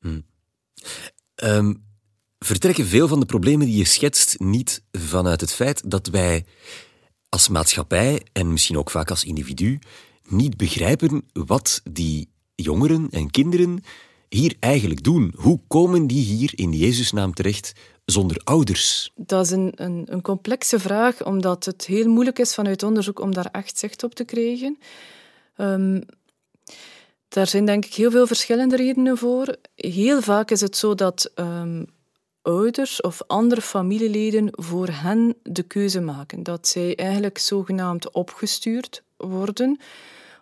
Hmm. 0.00 0.24
Um, 1.44 1.82
vertrekken 2.38 2.86
veel 2.86 3.08
van 3.08 3.20
de 3.20 3.26
problemen 3.26 3.66
die 3.66 3.76
je 3.76 3.84
schetst 3.84 4.38
niet 4.38 4.82
vanuit 4.92 5.40
het 5.40 5.52
feit 5.52 5.90
dat 5.90 6.06
wij 6.06 6.44
als 7.28 7.48
maatschappij 7.48 8.22
en 8.32 8.52
misschien 8.52 8.78
ook 8.78 8.90
vaak 8.90 9.10
als 9.10 9.24
individu 9.24 9.78
niet 10.28 10.56
begrijpen 10.56 11.22
wat 11.32 11.80
die 11.90 12.28
jongeren 12.54 13.08
en 13.10 13.30
kinderen 13.30 13.82
hier 14.28 14.56
eigenlijk 14.60 15.02
doen? 15.02 15.32
Hoe 15.36 15.60
komen 15.66 16.06
die 16.06 16.24
hier 16.24 16.52
in 16.54 16.72
Jezus' 16.72 17.12
naam 17.12 17.34
terecht 17.34 17.72
zonder 18.10 18.40
ouders? 18.44 19.12
Dat 19.16 19.44
is 19.44 19.50
een, 19.50 19.72
een, 19.74 20.06
een, 20.06 20.22
complexe 20.22 20.78
vraag, 20.78 21.24
omdat 21.24 21.64
het 21.64 21.86
heel 21.86 22.08
moeilijk 22.08 22.38
is 22.38 22.54
vanuit 22.54 22.82
onderzoek 22.82 23.20
om 23.20 23.34
daar 23.34 23.48
echt 23.52 23.78
zicht 23.78 24.02
op 24.02 24.14
te 24.14 24.24
krijgen. 24.24 24.78
Um, 25.56 26.02
daar 27.28 27.46
zijn 27.46 27.64
denk 27.64 27.84
ik 27.84 27.94
heel 27.94 28.10
veel 28.10 28.26
verschillende 28.26 28.76
redenen 28.76 29.18
voor. 29.18 29.56
Heel 29.74 30.22
vaak 30.22 30.50
is 30.50 30.60
het 30.60 30.76
zo 30.76 30.94
dat 30.94 31.30
um, 31.34 31.86
ouders 32.42 33.00
of 33.00 33.22
andere 33.26 33.60
familieleden 33.60 34.48
voor 34.52 34.88
hen 34.88 35.36
de 35.42 35.62
keuze 35.62 36.00
maken. 36.00 36.42
Dat 36.42 36.68
zij 36.68 36.96
eigenlijk 36.96 37.38
zogenaamd 37.38 38.10
opgestuurd 38.10 39.02
worden, 39.16 39.80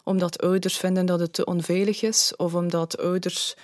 omdat 0.05 0.43
ouders 0.43 0.77
vinden 0.77 1.07
dat 1.07 1.21
het 1.21 1.33
te 1.33 1.45
onveilig 1.45 2.03
is, 2.03 2.33
of 2.37 2.55
omdat 2.55 2.99
ouders 2.99 3.55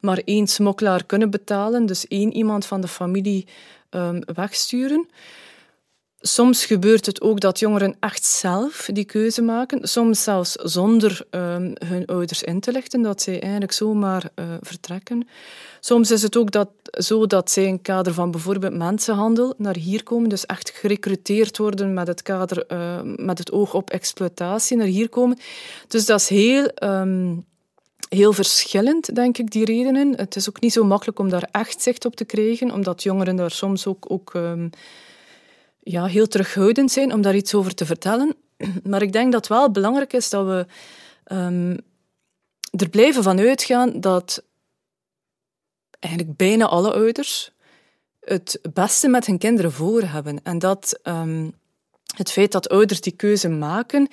maar 0.00 0.22
één 0.24 0.46
smokkelaar 0.46 1.04
kunnen 1.04 1.30
betalen, 1.30 1.86
dus 1.86 2.06
één 2.06 2.32
iemand 2.32 2.66
van 2.66 2.80
de 2.80 2.88
familie 2.88 3.46
um, 3.90 4.22
wegsturen. 4.34 5.08
Soms 6.20 6.64
gebeurt 6.64 7.06
het 7.06 7.20
ook 7.20 7.40
dat 7.40 7.58
jongeren 7.58 7.96
echt 8.00 8.24
zelf 8.24 8.88
die 8.92 9.04
keuze 9.04 9.42
maken, 9.42 9.88
soms 9.88 10.22
zelfs 10.22 10.52
zonder 10.52 11.26
um, 11.30 11.72
hun 11.84 12.06
ouders 12.06 12.42
in 12.42 12.60
te 12.60 12.72
lichten, 12.72 13.02
dat 13.02 13.22
zij 13.22 13.40
eigenlijk 13.40 13.72
zomaar 13.72 14.30
uh, 14.34 14.44
vertrekken. 14.60 15.28
Soms 15.80 16.10
is 16.10 16.22
het 16.22 16.36
ook 16.36 16.50
dat, 16.50 16.68
zo 16.82 17.26
dat 17.26 17.50
zij 17.50 17.64
in 17.64 17.82
kader 17.82 18.12
van 18.14 18.30
bijvoorbeeld 18.30 18.74
mensenhandel 18.74 19.54
naar 19.56 19.76
hier 19.76 20.02
komen, 20.02 20.28
dus 20.28 20.46
echt 20.46 20.70
gerecruiteerd 20.70 21.58
worden 21.58 21.94
met 21.94 22.06
het, 22.06 22.22
kader, 22.22 22.64
uh, 22.72 23.00
met 23.02 23.38
het 23.38 23.52
oog 23.52 23.74
op 23.74 23.90
exploitatie, 23.90 24.76
naar 24.76 24.86
hier 24.86 25.08
komen. 25.08 25.38
Dus 25.88 26.06
dat 26.06 26.20
is 26.20 26.28
heel... 26.28 26.70
heel 28.08 28.32
verschillend, 28.32 29.14
denk 29.14 29.38
ik, 29.38 29.50
die 29.50 29.64
redenen. 29.64 30.16
Het 30.16 30.36
is 30.36 30.48
ook 30.48 30.60
niet 30.60 30.72
zo 30.72 30.84
makkelijk 30.84 31.18
om 31.18 31.28
daar 31.28 31.48
echt 31.50 31.82
zicht 31.82 32.04
op 32.04 32.16
te 32.16 32.24
krijgen, 32.24 32.70
omdat 32.70 33.02
jongeren 33.02 33.36
daar 33.36 33.50
soms 33.50 33.86
ook, 33.86 34.10
ook 34.10 34.34
um, 34.34 34.70
ja, 35.82 36.06
heel 36.06 36.26
terughoudend 36.26 36.92
zijn 36.92 37.12
om 37.12 37.22
daar 37.22 37.36
iets 37.36 37.54
over 37.54 37.74
te 37.74 37.86
vertellen. 37.86 38.34
Maar 38.90 39.02
ik 39.02 39.12
denk 39.12 39.32
dat 39.32 39.48
het 39.48 39.58
wel 39.58 39.70
belangrijk 39.70 40.12
is 40.12 40.30
dat 40.30 40.46
we 40.46 40.66
um, 41.34 41.76
er 42.70 42.88
blijven 42.88 43.22
van 43.22 43.38
uitgaan 43.38 44.00
dat 44.00 44.42
eigenlijk 45.98 46.36
bijna 46.36 46.66
alle 46.66 46.92
ouders 46.92 47.50
het 48.20 48.58
beste 48.72 49.08
met 49.08 49.26
hun 49.26 49.38
kinderen 49.38 49.72
voor 49.72 50.02
hebben. 50.02 50.40
En 50.42 50.58
dat 50.58 51.00
um, 51.02 51.54
het 52.16 52.32
feit 52.32 52.52
dat 52.52 52.68
ouders 52.68 53.00
die 53.00 53.12
keuze 53.16 53.48
maken, 53.48 54.08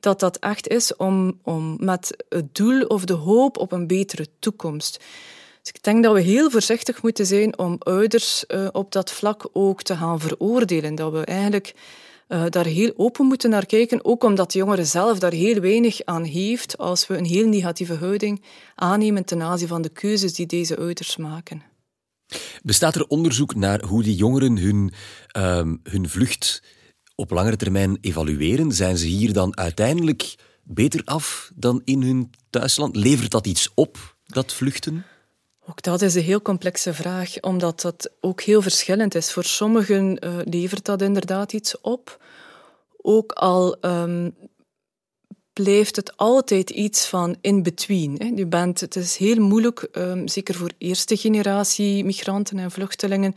dat 0.00 0.20
dat 0.20 0.36
echt 0.36 0.68
is 0.68 0.96
om, 0.96 1.38
om 1.42 1.76
met 1.80 2.24
het 2.28 2.54
doel 2.54 2.82
of 2.82 3.04
de 3.04 3.12
hoop 3.12 3.58
op 3.58 3.72
een 3.72 3.86
betere 3.86 4.26
toekomst. 4.38 5.04
Dus 5.62 5.74
ik 5.74 5.82
denk 5.82 6.04
dat 6.04 6.14
we 6.14 6.20
heel 6.20 6.50
voorzichtig 6.50 7.02
moeten 7.02 7.26
zijn 7.26 7.58
om 7.58 7.76
ouders 7.78 8.44
uh, 8.48 8.68
op 8.72 8.92
dat 8.92 9.12
vlak 9.12 9.48
ook 9.52 9.82
te 9.82 9.96
gaan 9.96 10.20
veroordelen. 10.20 10.94
Dat 10.94 11.12
we 11.12 11.24
eigenlijk 11.24 11.74
uh, 12.28 12.44
daar 12.48 12.64
heel 12.64 12.92
open 12.96 13.26
moeten 13.26 13.50
naar 13.50 13.66
kijken, 13.66 14.04
ook 14.04 14.24
omdat 14.24 14.52
de 14.52 14.58
jongere 14.58 14.84
zelf 14.84 15.18
daar 15.18 15.32
heel 15.32 15.60
weinig 15.60 16.04
aan 16.04 16.24
heeft 16.24 16.78
als 16.78 17.06
we 17.06 17.16
een 17.16 17.24
heel 17.24 17.48
negatieve 17.48 17.94
houding 17.94 18.42
aannemen 18.74 19.24
ten 19.24 19.42
aanzien 19.42 19.68
van 19.68 19.82
de 19.82 19.88
keuzes 19.88 20.34
die 20.34 20.46
deze 20.46 20.76
ouders 20.76 21.16
maken. 21.16 21.62
Bestaat 22.62 22.94
er 22.94 23.06
onderzoek 23.06 23.54
naar 23.54 23.82
hoe 23.82 24.02
die 24.02 24.14
jongeren 24.14 24.56
hun, 24.58 24.92
um, 25.36 25.80
hun 25.82 26.08
vlucht 26.08 26.62
op 27.16 27.30
langere 27.30 27.56
termijn 27.56 27.98
evalueren? 28.00 28.72
Zijn 28.72 28.96
ze 28.96 29.06
hier 29.06 29.32
dan 29.32 29.56
uiteindelijk 29.56 30.34
beter 30.62 31.02
af 31.04 31.50
dan 31.54 31.82
in 31.84 32.02
hun 32.02 32.30
thuisland? 32.50 32.96
Levert 32.96 33.30
dat 33.30 33.46
iets 33.46 33.70
op, 33.74 34.16
dat 34.26 34.52
vluchten? 34.52 35.04
Ook 35.68 35.82
dat 35.82 36.02
is 36.02 36.14
een 36.14 36.22
heel 36.22 36.42
complexe 36.42 36.94
vraag, 36.94 37.40
omdat 37.40 37.80
dat 37.80 38.10
ook 38.20 38.40
heel 38.40 38.62
verschillend 38.62 39.14
is. 39.14 39.32
Voor 39.32 39.44
sommigen 39.44 40.24
uh, 40.24 40.36
levert 40.44 40.84
dat 40.84 41.02
inderdaad 41.02 41.52
iets 41.52 41.80
op. 41.80 42.24
Ook 42.96 43.32
al 43.32 43.76
um, 43.80 44.34
blijft 45.52 45.96
het 45.96 46.16
altijd 46.16 46.70
iets 46.70 47.06
van 47.06 47.36
in 47.40 47.62
between. 47.62 48.36
Je 48.36 48.46
bent, 48.46 48.80
het 48.80 48.96
is 48.96 49.16
heel 49.16 49.40
moeilijk, 49.40 49.88
um, 49.92 50.28
zeker 50.28 50.54
voor 50.54 50.70
eerste 50.78 51.16
generatie 51.16 52.04
migranten 52.04 52.58
en 52.58 52.70
vluchtelingen, 52.70 53.34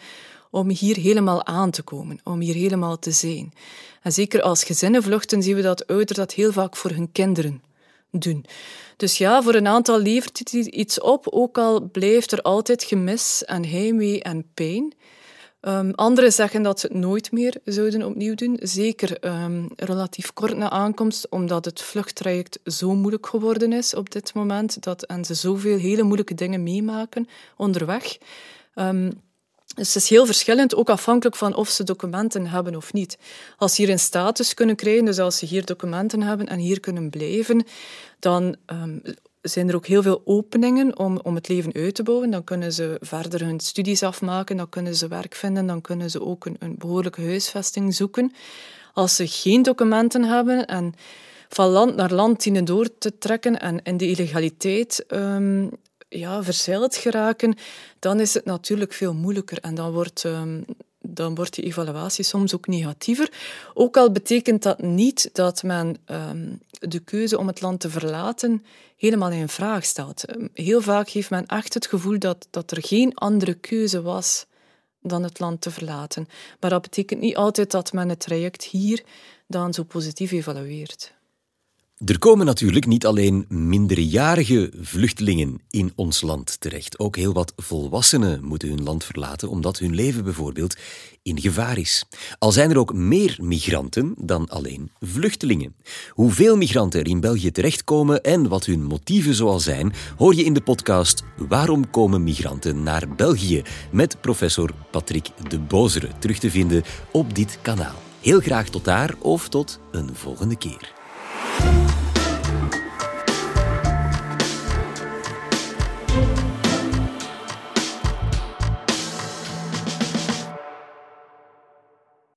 om 0.50 0.70
hier 0.70 0.96
helemaal 0.96 1.46
aan 1.46 1.72
te 1.72 1.82
komen, 1.82 2.20
om 2.24 2.40
hier 2.40 2.56
helemaal 2.56 3.00
te 3.00 3.12
zijn. 3.12 3.54
En 4.02 4.12
zeker 4.12 4.42
als 4.42 4.64
gezinnen 4.64 5.04
vluchten 5.04 5.44
zien 5.44 5.56
we 5.56 5.62
dat 5.62 5.88
ouders 5.88 6.18
dat 6.18 6.34
heel 6.34 6.52
vaak 6.52 6.76
voor 6.76 6.92
hun 6.92 7.12
kinderen 7.12 7.62
doen. 8.12 8.46
Dus 8.98 9.18
ja, 9.18 9.42
voor 9.42 9.54
een 9.54 9.68
aantal 9.68 10.00
levert 10.00 10.40
het 10.40 10.54
iets 10.54 11.00
op, 11.00 11.28
ook 11.30 11.58
al 11.58 11.90
blijft 11.92 12.32
er 12.32 12.42
altijd 12.42 12.84
gemis 12.84 13.46
en 13.46 13.66
heimwee 13.66 14.24
en 14.24 14.46
pijn. 14.54 14.94
Um, 15.62 15.92
anderen 15.96 16.34
zeggen 16.34 16.64
dat 16.64 16.80
ze 16.80 16.88
het 16.88 16.96
nooit 16.96 17.32
meer 17.32 17.56
zouden 17.64 18.06
opnieuw 18.06 18.36
doen. 18.36 18.58
Zeker 18.62 19.26
um, 19.44 19.68
relatief 19.76 20.34
kort 20.34 20.58
na 20.58 20.70
aankomst, 20.70 21.30
omdat 21.30 21.66
het 21.66 21.82
vluchttraject 21.82 22.60
zo 22.64 22.96
moeilijk 22.96 23.28
geworden 23.28 23.74
is 23.74 23.94
op 23.94 24.10
dit 24.10 24.34
moment 24.34 24.84
dat, 24.84 25.04
en 25.04 25.26
ze 25.26 25.34
zoveel 25.34 25.78
hele 25.78 26.04
moeilijke 26.04 26.34
dingen 26.34 26.64
meemaken 26.64 27.28
onderweg. 27.58 28.18
Um, 28.76 29.12
dus 29.76 29.94
het 29.94 30.04
is 30.04 30.10
heel 30.10 30.26
verschillend, 30.26 30.76
ook 30.76 30.90
afhankelijk 30.90 31.36
van 31.36 31.56
of 31.56 31.70
ze 31.70 31.84
documenten 31.84 32.48
hebben 32.48 32.76
of 32.76 32.94
niet. 32.94 33.18
Als 33.58 33.76
ze 33.76 33.82
hier 33.82 33.92
een 33.92 34.00
status 34.00 34.54
kunnen 34.54 34.76
krijgen, 34.76 35.06
dus 35.06 35.20
als 35.20 35.38
ze 35.38 35.46
hier 35.46 35.66
documenten 35.66 36.22
hebben 36.22 36.48
en 36.48 36.60
hier 36.60 36.80
kunnen 36.80 37.10
blijven, 37.10 37.66
dan 38.20 38.56
um, 38.66 39.02
zijn 39.42 39.70
er 39.70 39.76
ook 39.76 39.88
heel 39.88 40.02
veel 40.02 40.22
openingen 40.26 40.98
om, 40.98 41.20
om 41.24 41.36
het 41.36 41.48
leven 41.48 41.74
uit 41.74 41.96
te 41.96 42.04
bouwen. 42.04 42.30
Dan 42.30 42.44
kunnen 42.44 42.74
ze 42.74 42.98
verder 43.00 43.46
hun 43.46 43.60
studies 43.60 44.04
afmaken, 44.04 44.58
dan 44.58 44.70
kunnen 44.70 44.96
ze 44.96 45.08
werk 45.08 45.36
vinden, 45.36 45.68
dan 45.68 45.82
kunnen 45.82 46.10
ze 46.10 46.22
ook 46.22 46.46
een, 46.46 46.56
een 46.60 46.76
behoorlijke 46.78 47.22
huisvesting 47.22 47.96
zoeken. 47.96 48.34
Als 48.94 49.16
ze 49.16 49.28
geen 49.28 49.62
documenten 49.62 50.24
hebben 50.24 50.66
en 50.66 50.94
van 51.50 51.68
land 51.68 51.96
naar 51.96 52.12
land 52.12 52.44
dienen 52.44 52.66
door 52.66 52.98
te 52.98 53.18
trekken 53.18 53.60
en 53.60 53.82
in 53.84 53.98
de 53.98 54.08
illegaliteit 54.08 55.06
um, 55.08 55.70
ja, 56.10 56.44
verzeild 56.44 56.96
geraken, 56.96 57.56
dan 58.00 58.20
is 58.20 58.34
het 58.34 58.46
natuurlijk 58.46 58.94
veel 58.94 59.14
moeilijker. 59.14 59.60
En 59.60 59.76
dan 59.76 59.92
wordt, 59.92 60.24
um, 60.24 60.66
dan 61.02 61.36
wordt 61.36 61.54
die 61.54 61.64
evaluatie 61.66 62.24
soms 62.24 62.56
ook 62.56 62.68
negatiever. 62.68 63.32
Ook 63.74 63.98
al 63.98 64.12
betekent 64.12 64.64
dat 64.64 64.82
niet 64.82 65.30
dat 65.34 65.64
men 65.64 65.98
um, 66.06 66.60
de 66.80 67.00
keuze 67.00 67.38
om 67.38 67.48
het 67.48 67.62
land 67.62 67.80
te 67.80 67.90
verlaten 67.90 68.66
helemaal 68.98 69.32
in 69.32 69.50
vraag 69.50 69.86
stelt. 69.86 70.24
Heel 70.54 70.82
vaak 70.82 71.10
heeft 71.10 71.30
men 71.30 71.46
echt 71.46 71.74
het 71.74 71.88
gevoel 71.88 72.20
dat, 72.20 72.48
dat 72.50 72.72
er 72.72 72.84
geen 72.84 73.16
andere 73.16 73.54
keuze 73.54 74.02
was 74.02 74.46
dan 75.02 75.24
het 75.24 75.40
land 75.40 75.62
te 75.62 75.72
verlaten. 75.72 76.28
Maar 76.60 76.70
dat 76.70 76.82
betekent 76.82 77.20
niet 77.20 77.36
altijd 77.36 77.72
dat 77.72 77.94
men 77.94 78.10
het 78.10 78.20
traject 78.20 78.64
hier 78.64 79.04
dan 79.48 79.74
zo 79.74 79.84
positief 79.84 80.32
evalueert. 80.32 81.14
Er 82.06 82.20
komen 82.20 82.46
natuurlijk 82.46 82.86
niet 82.86 83.06
alleen 83.06 83.46
minderjarige 83.48 84.72
vluchtelingen 84.82 85.62
in 85.70 85.92
ons 85.96 86.22
land 86.22 86.62
terecht. 86.62 87.00
Ook 87.00 87.16
heel 87.16 87.34
wat 87.34 87.54
volwassenen 87.56 88.44
moeten 88.44 88.70
hun 88.70 88.84
land 88.84 89.04
verlaten 89.04 89.50
omdat 89.50 89.80
hun 89.80 89.96
leven 89.96 90.24
bijvoorbeeld 90.24 90.76
in 91.24 91.40
gevaar 91.40 91.78
is. 91.78 92.06
Al 92.38 92.52
zijn 92.52 92.70
er 92.70 92.78
ook 92.78 92.94
meer 92.94 93.38
migranten 93.42 94.14
dan 94.18 94.50
alleen 94.50 94.92
vluchtelingen. 95.00 95.76
Hoeveel 96.10 96.58
migranten 96.58 97.00
er 97.00 97.08
in 97.08 97.20
België 97.20 97.52
terechtkomen 97.52 98.24
en 98.24 98.48
wat 98.48 98.66
hun 98.66 98.84
motieven 98.84 99.36
zoal 99.36 99.60
zijn, 99.60 99.94
hoor 100.18 100.36
je 100.36 100.44
in 100.44 100.54
de 100.54 100.62
podcast 100.62 101.24
Waarom 101.48 101.90
komen 101.90 102.24
migranten 102.24 102.84
naar 102.84 103.16
België? 103.16 103.62
met 103.92 104.22
professor 104.22 104.74
Patrick 104.92 105.30
de 105.50 105.60
Bozere, 105.60 106.10
terug 106.20 106.40
te 106.40 106.52
vinden 106.52 106.84
op 107.12 107.36
dit 107.36 107.60
kanaal. 107.62 107.96
Heel 108.22 108.40
graag 108.40 108.70
tot 108.70 108.86
daar 108.86 109.16
of 109.22 109.50
tot 109.50 109.80
een 109.92 110.16
volgende 110.16 110.58
keer. 110.58 110.99
Thank 111.42 111.92
you. 111.92 111.99